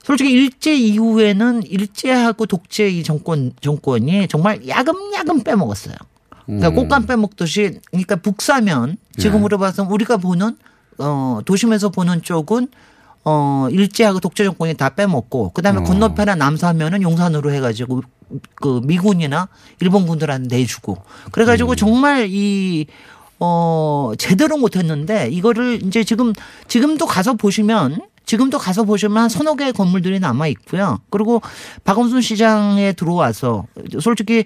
솔직히 0.03 0.31
일제 0.31 0.75
이후에는 0.75 1.63
일제하고 1.63 2.45
독재 2.45 2.89
이 2.89 3.03
정권 3.03 3.53
정권이 3.61 4.27
정말 4.27 4.67
야금야금 4.67 5.43
빼먹었어요. 5.43 5.95
그러니까 6.45 6.69
음. 6.69 6.75
꽃감 6.75 7.05
빼먹듯이 7.05 7.79
그러니까 7.89 8.17
북사면 8.17 8.97
지금으로 9.17 9.57
봐서 9.57 9.83
우리가 9.83 10.17
보는 10.17 10.57
어 10.97 11.39
도심에서 11.45 11.89
보는 11.89 12.21
쪽은 12.21 12.67
어 13.23 13.67
일제하고 13.71 14.19
독재 14.19 14.43
정권이 14.43 14.75
다 14.75 14.89
빼먹고 14.89 15.51
그다음에 15.51 15.79
어. 15.79 15.83
건너편에 15.83 16.35
남사면은 16.35 17.01
용산으로 17.01 17.53
해가지고 17.53 18.01
그 18.55 18.81
미군이나 18.83 19.47
일본군들한테 19.79 20.57
내주고 20.57 20.97
그래가지고 21.31 21.75
정말 21.75 22.27
이 22.29 22.87
어, 23.39 24.13
제대로 24.17 24.57
못했는데 24.57 25.29
이거를 25.29 25.83
이제 25.83 26.03
지금 26.03 26.33
지금도 26.67 27.05
가서 27.05 27.33
보시면 27.33 28.01
지금도 28.25 28.57
가서 28.57 28.83
보시면 28.83 29.17
한 29.17 29.29
서너 29.29 29.55
개의 29.55 29.73
건물들이 29.73 30.19
남아 30.19 30.47
있고요. 30.47 30.99
그리고 31.09 31.41
박원순 31.83 32.21
시장에 32.21 32.93
들어와서 32.93 33.65
솔직히 33.99 34.45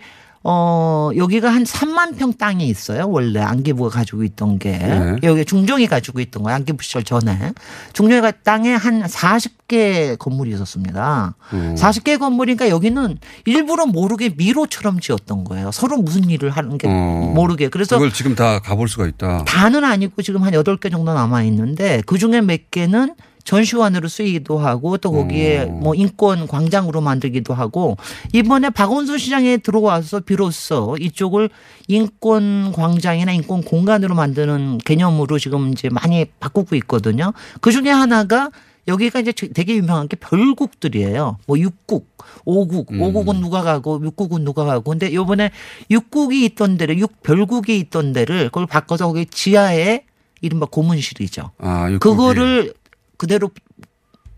어, 0.49 1.09
여기가 1.17 1.49
한 1.49 1.63
3만 1.63 2.17
평 2.17 2.32
땅이 2.32 2.67
있어요. 2.69 3.09
원래 3.09 3.41
안기부가 3.41 3.89
가지고 3.89 4.23
있던 4.23 4.59
게. 4.59 4.78
네. 4.78 5.15
여기 5.23 5.43
중정이 5.43 5.88
가지고 5.88 6.21
있던 6.21 6.43
거예요. 6.43 6.55
안기부 6.55 6.82
시절 6.84 7.03
전에. 7.03 7.51
중정이가 7.91 8.32
땅에 8.43 8.73
한 8.73 9.03
40개 9.03 10.17
건물이 10.17 10.51
있었습니다. 10.53 11.36
음. 11.51 11.75
40개 11.78 12.17
건물이니까 12.17 12.69
여기는 12.69 13.17
일부러 13.45 13.88
모르게 13.88 14.30
미로처럼 14.38 15.01
지었던 15.01 15.43
거예요. 15.43 15.71
서로 15.73 15.97
무슨 15.97 16.30
일을 16.30 16.51
하는 16.51 16.78
게 16.78 16.88
어. 16.88 17.32
모르게. 17.36 17.67
그래서 17.67 17.97
그걸 17.97 18.13
지금 18.13 18.34
다 18.34 18.59
가볼 18.59 18.88
수가 18.88 19.07
있다. 19.07 19.43
다는 19.45 19.84
아니고 19.84 20.21
지금 20.21 20.43
한 20.43 20.53
8개 20.53 20.89
정도 20.89 21.13
남아 21.13 21.43
있는데 21.43 22.01
그 22.05 22.17
중에 22.17 22.39
몇 22.39 22.71
개는 22.71 23.15
전시관으로 23.48 24.10
쓰이기도 24.10 24.60
하고 24.60 24.98
또 24.98 25.12
거기에 25.14 25.66
뭐 25.66 25.95
인권 25.95 26.48
광장으로 26.48 27.00
만들기도 27.00 27.54
하고 27.54 27.95
이번에 28.34 28.70
박원순 28.70 29.18
시장에 29.18 29.56
들어와서 29.56 30.20
비로소 30.20 30.98
이쪽을 31.00 31.50
인권 31.88 32.74
광장이나 32.74 33.32
인권 33.32 33.64
공간으로 33.64 34.16
만드는 34.16 34.80
개념으로 34.80 35.39
지금 35.39 35.72
이제 35.72 35.88
많이 35.89 36.26
바꾸고 36.26 36.76
있거든요. 36.76 37.32
그 37.62 37.72
중에 37.72 37.89
하나가 37.89 38.52
여기가 38.89 39.22
이제 39.22 39.32
되게 39.32 39.76
유명한 39.76 40.10
게 40.10 40.18
별국들이에요. 40.18 41.38
뭐 41.48 41.58
육국, 41.58 42.18
오국, 42.43 42.91
음. 42.91 43.02
오국은 43.02 43.39
누가 43.39 43.62
가고 43.62 44.02
육국은 44.04 44.43
누가 44.43 44.66
가고. 44.66 44.91
근데 44.91 45.14
요번에 45.14 45.52
육국이 45.89 46.43
있던 46.45 46.78
데를 46.78 47.00
육 47.00 47.22
별국이 47.24 47.80
있던 47.80 48.12
데를 48.12 48.45
그걸 48.45 48.66
바꿔서 48.66 49.08
거기 49.08 49.26
지하에 49.26 50.04
이른바 50.41 50.68
고문실이죠. 50.68 51.52
아. 51.60 51.98
그거를 52.00 52.74
그대로 53.18 53.51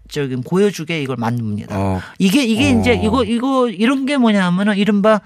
저기 0.10 0.36
보여주게 0.36 1.02
이걸 1.02 1.18
만듭니다. 1.18 1.78
어, 1.78 2.02
이게 2.18 2.44
이게 2.44 2.74
어. 2.74 2.80
이제 2.80 2.94
이거 2.94 3.24
이거 3.24 3.70
이런 3.70 4.06
게 4.06 4.18
뭐냐면은 4.18 4.76
이른바 4.78 5.22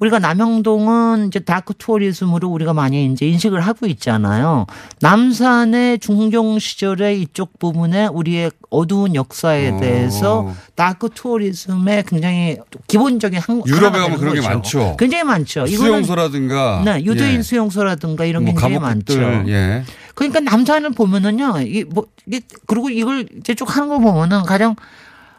우리가 0.00 0.18
남영동은 0.18 1.28
이제 1.28 1.40
dark 1.40 1.74
tourism으로 1.76 2.48
우리가 2.48 2.72
많이 2.72 3.04
이제 3.06 3.26
인식을 3.26 3.60
하고 3.60 3.86
있잖아요. 3.86 4.66
남산의 5.00 5.98
중정 5.98 6.58
시절의 6.58 7.20
이쪽 7.20 7.58
부분에 7.58 8.06
우리의 8.06 8.50
어두운 8.70 9.14
역사에 9.14 9.76
대해서 9.78 10.52
dark 10.74 11.10
tourism의 11.14 12.04
굉장히 12.08 12.56
기본적인 12.86 13.38
한 13.40 13.62
유럽에 13.66 13.98
가면 13.98 14.18
그런 14.18 14.34
게 14.34 14.40
거죠. 14.40 14.48
많죠. 14.50 14.96
굉장히 14.98 15.24
많죠. 15.24 15.66
수용소라든가. 15.66 16.82
네, 16.84 17.04
유대인 17.04 17.38
예. 17.38 17.42
수용소라든가 17.42 18.24
이런 18.24 18.44
게 18.46 18.52
뭐 18.52 18.60
굉장히 18.60 18.78
많죠. 18.78 19.20
예. 19.50 19.84
그러니까 20.14 20.40
남산을 20.40 20.90
보면은요, 20.90 21.60
이 21.60 21.84
뭐, 21.84 22.06
이게, 22.26 22.40
그리고 22.66 22.88
이걸 22.90 23.26
이제 23.38 23.54
쭉 23.54 23.74
하는 23.76 23.88
거 23.88 23.98
보면은 23.98 24.42
가령, 24.44 24.76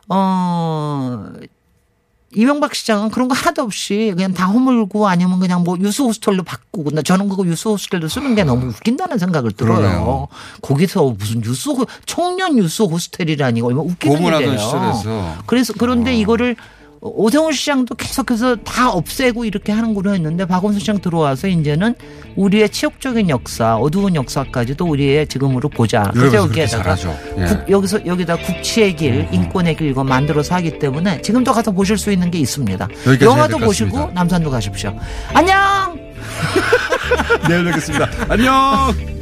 어, 0.07 1.26
이명박 2.34 2.74
시장은 2.74 3.10
그런 3.12 3.28
거 3.28 3.36
하나도 3.36 3.62
없이 3.64 4.14
그냥 4.16 4.34
다 4.34 4.46
허물고 4.46 5.08
아니면 5.08 5.40
그냥 5.40 5.64
뭐 5.64 5.78
유수 5.80 6.06
호스텔로 6.06 6.44
바꾸고 6.44 6.92
나 6.92 7.02
저는 7.02 7.28
그거 7.28 7.46
유수 7.46 7.70
호스텔로 7.72 8.08
쓰는 8.08 8.36
게 8.36 8.44
너무 8.44 8.68
웃긴다는 8.68 9.18
생각을 9.18 9.52
들어요. 9.52 9.78
그러네요. 9.78 10.28
거기서 10.62 11.16
무슨 11.18 11.44
유수 11.44 11.72
호- 11.72 11.86
청년 12.06 12.58
유수 12.58 12.86
호스텔이라니 12.86 13.62
얼마 13.62 13.82
웃기는 13.82 14.16
일이에요. 14.46 14.60
그래서 15.46 15.74
그런데 15.78 16.16
이거를 16.16 16.56
오세훈 17.04 17.52
시장도 17.52 17.95
계속해서 17.95 18.58
다 18.58 18.91
없애고 18.91 19.43
이렇게 19.45 19.72
하는 19.72 19.95
걸로 19.95 20.14
했는데 20.14 20.45
박원순 20.45 20.80
시장 20.80 20.99
들어와서 21.02 21.47
이제는 21.47 21.95
우리의 22.36 22.70
치욕적인 22.70 23.28
역사, 23.30 23.76
어두운 23.76 24.14
역사까지도 24.16 24.86
우리의 24.86 25.26
지금으로 25.28 25.68
보자. 25.70 26.04
그래서 26.14 26.43
그렇게 26.43 26.62
여기에다가 26.62 26.95
잘하죠. 26.95 27.18
예. 27.39 27.45
국- 27.45 27.70
여기서 27.72 28.06
여기다 28.06 28.38
국치의 28.38 28.95
길, 28.95 29.28
인권의 29.32 29.78
길 29.78 29.89
이거 29.89 30.04
만들어서 30.04 30.54
하기 30.56 30.78
때문에 30.78 31.22
지금도 31.24 31.52
가서 31.52 31.72
보실 31.72 31.97
수 31.97 32.12
있는 32.12 32.30
게 32.30 32.38
있습니다. 32.38 32.88
영화도 33.22 33.58
보시고. 33.58 34.12
남산도 34.14 34.52
가십시오. 34.52 34.95
안녕. 35.34 35.99
내일 37.49 37.66
뵙겠습니다. 37.66 38.08
안녕! 38.30 39.20